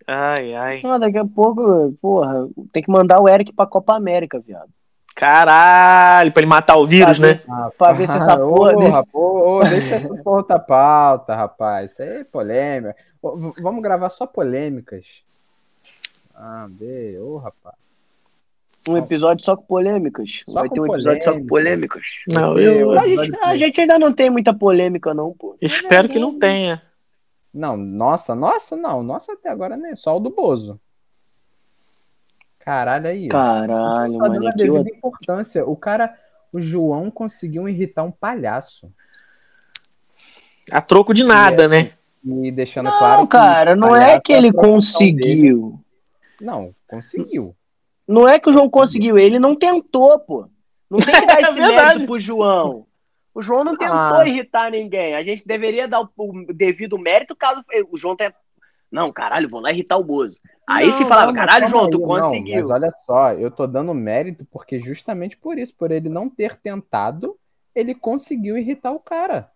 [0.07, 0.81] Ai, ai.
[0.85, 4.71] Ah, daqui a pouco, porra, tem que mandar o Eric pra Copa América, viado.
[5.17, 7.33] Caralho, pra ele matar o vírus, Pra né?
[7.33, 7.49] ver se-
[7.79, 11.35] Pra ver se essa Ah, porra ô, desse- ô, ô, deixa essa porra outra pauta,
[11.35, 11.93] rapaz.
[11.93, 12.95] Isso aí é polêmica.
[13.23, 15.07] Ô, vamos gravar só polêmicas.
[16.35, 17.75] Ah, bê, ô, rapaz.
[18.89, 20.45] Um episódio só com polêmicas.
[20.47, 21.99] Só Vai com ter um episódio só com polêmica.
[21.99, 22.05] polêmicas.
[22.29, 25.57] Não, eu A gente, a gente ainda não tem muita polêmica, não, pô.
[25.61, 26.81] espero que não tenha.
[27.57, 29.03] Não, nossa, nossa, não.
[29.03, 30.79] Nossa, até agora nem só o do Bozo.
[32.59, 33.29] Caralho aí.
[33.29, 34.51] Caralho, tá mano.
[34.55, 35.65] devida importância.
[35.65, 36.15] O cara,
[36.53, 38.93] o João conseguiu irritar um palhaço.
[40.71, 41.93] A troco de nada, né?
[42.23, 45.15] E deixando Não, claro que cara, não é que ele profissão dele.
[45.15, 45.81] conseguiu.
[46.41, 47.57] Não, conseguiu.
[48.07, 50.47] Não é que o João conseguiu, ele não tentou, pô.
[50.91, 51.75] Não tem que dar esse verdade.
[51.77, 52.87] mérito pro João.
[53.37, 54.27] O João não tentou Ah.
[54.27, 55.15] irritar ninguém.
[55.15, 58.35] A gente deveria dar o, o devido mérito caso o João tenha.
[58.91, 60.41] Não, caralho, vou lá irritar o Bozo.
[60.67, 62.63] Aí Não, se falava, não, caralho, João, tu não, conseguiu.
[62.63, 66.57] mas olha só, eu tô dando mérito porque justamente por isso, por ele não ter
[66.57, 67.37] tentado,
[67.75, 69.51] ele conseguiu irritar o cara.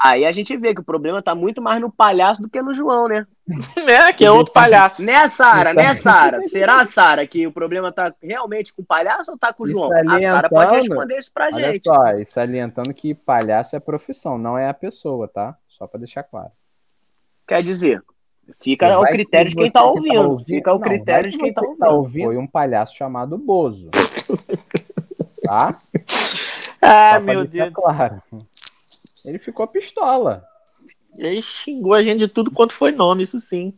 [0.00, 2.72] Aí a gente vê que o problema tá muito mais no palhaço do que no
[2.72, 3.26] João, né?
[3.88, 5.04] É, que é outro palhaço.
[5.04, 5.74] Né, Sara?
[5.74, 6.40] Né, Sara?
[6.42, 9.90] Será, Sara, que o problema tá realmente com o palhaço ou tá com o João?
[9.92, 11.84] A Sara pode responder isso pra Olha gente.
[11.84, 15.56] só, e salientando que palhaço é profissão, não é a pessoa, tá?
[15.66, 16.52] Só pra deixar claro.
[17.46, 18.02] Quer dizer,
[18.60, 20.44] fica ao critério de quem tá que ouvindo.
[20.44, 22.26] Fica ao Não, critério de que quem tá você ouvindo.
[22.26, 23.90] Foi um palhaço chamado Bozo.
[25.44, 25.74] tá?
[26.80, 27.70] Ah, meu Deus.
[27.72, 28.22] Claro.
[29.24, 30.44] Ele ficou pistola.
[31.16, 33.74] Ele xingou a gente de tudo quanto foi nome, isso sim.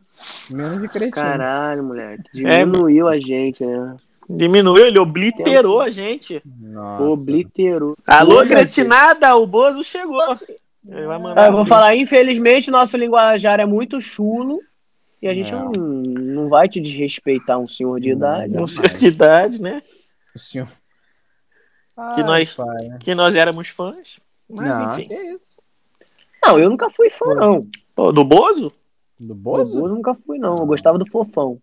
[0.51, 1.12] Menos de cretino.
[1.12, 2.22] Caralho, moleque.
[2.45, 2.59] É.
[2.64, 3.97] Diminuiu a gente, né?
[4.28, 6.43] Diminuiu, ele obliterou a gente.
[6.45, 7.03] Nossa.
[7.05, 7.97] Obliterou.
[8.07, 10.38] Alô, cretinada, o Bozo chegou.
[10.86, 11.68] Ele vai mandar Ah, eu vou assim.
[11.68, 14.61] falar, infelizmente, nosso linguajar é muito chulo
[15.22, 15.70] e a gente Não.
[15.72, 18.55] não, não vai te desrespeitar um senhor de Não, idade.
[18.57, 19.82] Com senhor de idade, né?
[20.34, 20.66] O senhor.
[22.14, 22.76] Que Ai, nós- pai.
[23.01, 24.18] Que nós éramos fãs.
[24.59, 25.14] Mas Não, enfim.
[25.34, 25.61] isso?
[26.44, 27.66] Não, eu nunca fui fã, não.
[27.94, 28.72] Pô, do Bozo?
[29.20, 29.74] Do Bozo?
[29.74, 29.86] Bozo?
[29.86, 30.55] Eu nunca fui, não.
[30.59, 31.61] Eu gostava do fofão.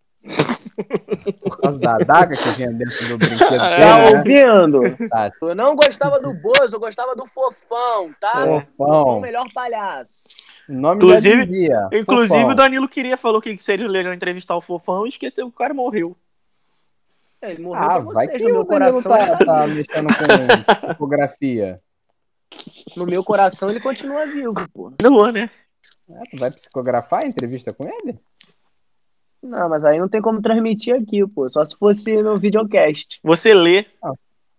[1.43, 3.39] Por causa da adaga que vinha dentro do brinquedo.
[3.63, 3.79] É.
[3.79, 4.17] Tá né?
[4.17, 5.09] ouvindo?
[5.09, 5.31] Tá.
[5.41, 8.45] Eu não gostava do Bozo, eu gostava do fofão, tá?
[8.47, 8.57] É.
[8.57, 9.19] O Fofão.
[9.21, 10.21] melhor palhaço.
[10.69, 11.87] Nome Inclusive- dizia.
[11.93, 12.51] Inclusive, Fofão.
[12.51, 15.73] o Danilo queria, falou que seria legal entrevistar o Fofão e esqueceu que o cara
[15.73, 16.15] morreu.
[17.41, 19.01] Ele morreu Ah, vai vocês, que no meu coração.
[19.11, 21.79] tá, tá mexendo com fotografia.
[22.95, 24.91] No meu coração ele continua vivo, pô.
[25.01, 25.49] Melhorou, né?
[26.09, 28.17] É, tu vai psicografar a entrevista com ele?
[29.43, 31.47] Não, mas aí não tem como transmitir aqui, pô.
[31.49, 33.19] Só se fosse no videocast.
[33.23, 33.85] Você lê.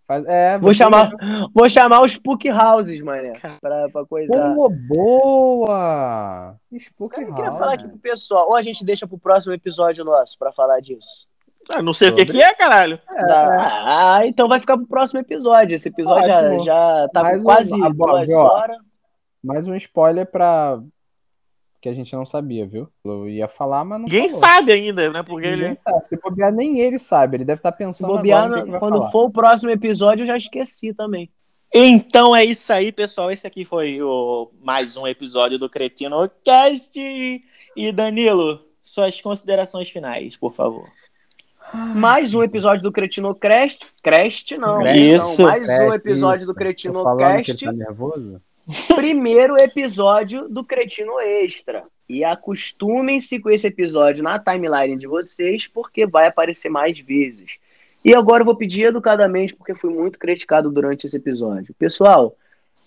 [0.07, 1.11] Faz- é, Vou você- chamar,
[1.53, 3.33] vou chamar os Spook Houses, mané.
[3.61, 4.55] Pra, pra coisar.
[4.55, 6.57] Pô, boa!
[6.73, 7.59] Spook eu queria House.
[7.59, 8.49] falar aqui pro pessoal.
[8.49, 11.28] Ou a gente deixa pro próximo episódio nosso pra falar disso.
[11.71, 12.33] Ah, não sei o que, Sobre?
[12.39, 12.99] que é, caralho.
[13.09, 15.75] Ah, então vai ficar pro próximo episódio.
[15.75, 16.65] Esse episódio já, Ótimo.
[16.65, 18.79] já tá Mais um- quase ah, bom, duas horas.
[19.45, 20.81] Mais um spoiler pra.
[21.81, 22.89] Que a gente não sabia, viu?
[23.05, 24.45] Eu ia falar, mas não Ninguém falou.
[24.45, 25.23] sabe ainda, né?
[25.23, 25.79] Porque Ninguém ele.
[25.79, 26.05] sabe.
[26.07, 27.37] Se bobear, nem ele sabe.
[27.37, 29.11] Ele deve estar Se pensando bobear, agora no que que vai quando falar.
[29.13, 31.31] for o próximo episódio, eu já esqueci também.
[31.73, 33.31] Então é isso aí, pessoal.
[33.31, 36.99] Esse aqui foi o mais um episódio do Cretino Cast.
[37.77, 40.89] E Danilo, suas considerações finais, por favor.
[41.75, 43.85] Mais um episódio do Cretino Crest.
[44.03, 44.81] Crest, não.
[44.81, 45.01] Crest.
[45.01, 45.43] Isso.
[45.43, 46.53] Não, mais um episódio isso.
[46.53, 48.41] do Cretino ele tá nervoso?
[48.95, 51.85] primeiro episódio do Cretino Extra.
[52.09, 57.59] E acostumem-se com esse episódio na timeline de vocês, porque vai aparecer mais vezes.
[58.05, 61.75] E agora eu vou pedir educadamente, porque fui muito criticado durante esse episódio.
[61.79, 62.35] Pessoal,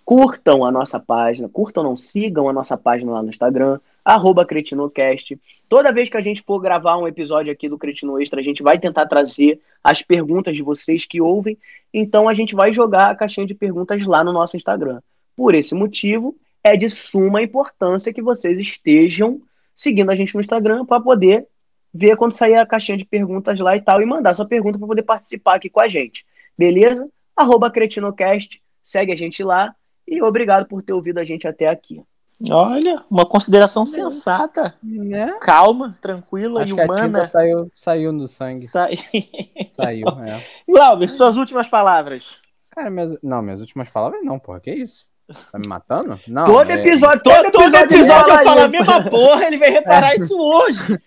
[0.03, 5.39] curtam a nossa página, curtam não, sigam a nossa página lá no Instagram, arroba CretinoCast.
[5.69, 8.61] Toda vez que a gente for gravar um episódio aqui do Cretino Extra, a gente
[8.61, 11.57] vai tentar trazer as perguntas de vocês que ouvem.
[11.93, 15.01] Então a gente vai jogar a caixinha de perguntas lá no nosso Instagram.
[15.35, 19.41] Por esse motivo, é de suma importância que vocês estejam
[19.75, 21.47] seguindo a gente no Instagram para poder
[21.93, 24.87] ver quando sair a caixinha de perguntas lá e tal e mandar sua pergunta para
[24.87, 26.25] poder participar aqui com a gente.
[26.57, 27.09] Beleza?
[27.35, 29.75] Arroba Cretinocast, segue a gente lá
[30.07, 32.01] e obrigado por ter ouvido a gente até aqui.
[32.49, 35.35] Olha, uma consideração sensata, Né?
[35.41, 37.27] calma, tranquila Acho e que a tinta humana.
[37.27, 38.61] saiu, saiu no sangue.
[38.61, 38.97] Sai...
[39.69, 40.41] Saiu, é.
[40.67, 42.35] Glauber, suas últimas palavras.
[42.71, 44.59] Cara, minhas, não, minhas últimas palavras não, porra.
[44.59, 45.05] Que isso?
[45.51, 46.19] Tá me matando?
[46.27, 46.45] Não.
[46.45, 48.71] todo é- episódio, todo Todo episódio, episódio eu ele falo a isso.
[48.71, 50.99] mesma porra, ele vai reparar isso hoje.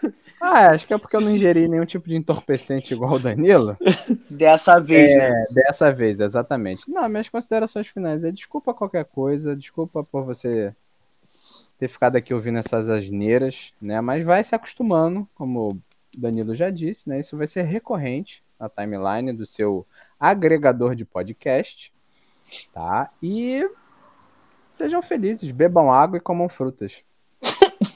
[0.46, 3.78] Ah, acho que é porque eu não ingeri nenhum tipo de entorpecente igual o Danilo.
[4.28, 5.30] Dessa vez, né?
[5.30, 6.82] É, dessa vez, exatamente.
[6.86, 10.74] Não, minhas considerações finais é desculpa qualquer coisa, desculpa por você
[11.78, 14.02] ter ficado aqui ouvindo essas asneiras, né?
[14.02, 15.80] Mas vai se acostumando, como o
[16.20, 17.20] Danilo já disse, né?
[17.20, 19.86] Isso vai ser recorrente na timeline do seu
[20.20, 21.90] agregador de podcast,
[22.70, 23.10] tá?
[23.22, 23.66] E
[24.68, 27.02] sejam felizes, bebam água e comam frutas.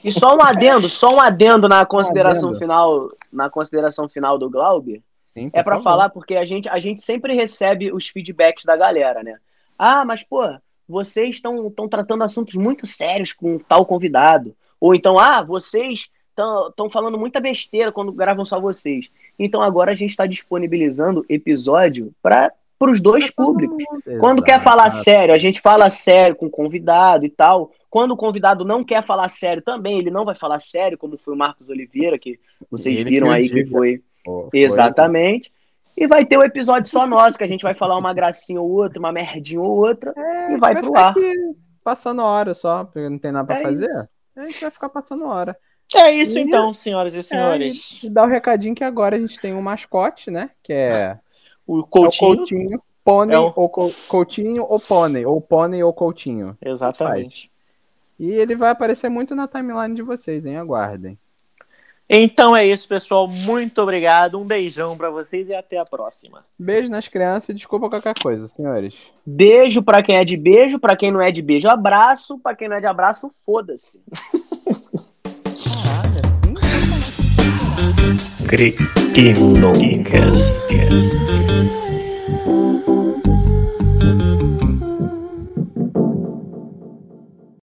[0.03, 2.59] E só um adendo, só um adendo na consideração adendo.
[2.59, 5.01] final, na consideração final do Glauber.
[5.23, 5.83] Sim, É favor.
[5.83, 9.37] falar porque a gente, a gente sempre recebe os feedbacks da galera, né?
[9.77, 10.41] Ah, mas pô,
[10.87, 14.55] vocês estão tratando assuntos muito sérios com tal convidado.
[14.81, 19.09] Ou então, ah, vocês estão falando muita besteira quando gravam só vocês.
[19.37, 23.83] Então agora a gente está disponibilizando episódio para os dois públicos.
[24.19, 27.71] Quando quer falar sério, a gente fala sério com o convidado e tal.
[27.89, 31.33] Quando o convidado não quer falar sério também, ele não vai falar sério, como foi
[31.33, 35.51] o Marcos Oliveira, que vocês Ele viram que aí que foi Pô, foi- Exatamente.
[35.97, 38.69] E vai ter o episódio só nosso, que a gente vai falar uma gracinha ou
[38.69, 41.15] outra, uma merdinha ou outra, É, e vai a gente pro ficar ar.
[41.83, 43.85] passando hora só, porque não tem nada pra É fazer.
[43.85, 44.07] isso.
[44.37, 45.57] A gente vai ficar passando hora.
[45.95, 47.99] É isso E- então, senhoras e senhores.
[48.03, 50.51] É, e dá o recadinho que agora a gente tem um mascote, né?
[50.61, 51.17] Que é,
[51.67, 52.35] O é o Coutinho.
[52.37, 56.55] Coutinho, Pônei É o- ou co- Coutinho ou Pônei, ou Pônei ou Coutinho.
[56.63, 57.51] Exatamente.
[58.19, 60.57] E ele vai aparecer muito na timeline de vocês, hein?
[60.57, 61.17] Aguardem.
[62.09, 63.27] Então é isso, pessoal.
[63.27, 64.39] Muito obrigado.
[64.39, 66.43] Um beijão para vocês e até a próxima.
[66.57, 68.95] Beijo nas crianças e desculpa qualquer coisa, senhores.
[69.23, 72.67] Beijo para quem é de beijo, para quem não é de beijo, abraço, para quem
[72.67, 74.01] não é de abraço, foda-se.
[75.83, 76.19] Caralho.
[78.47, 80.57] Cretinocast.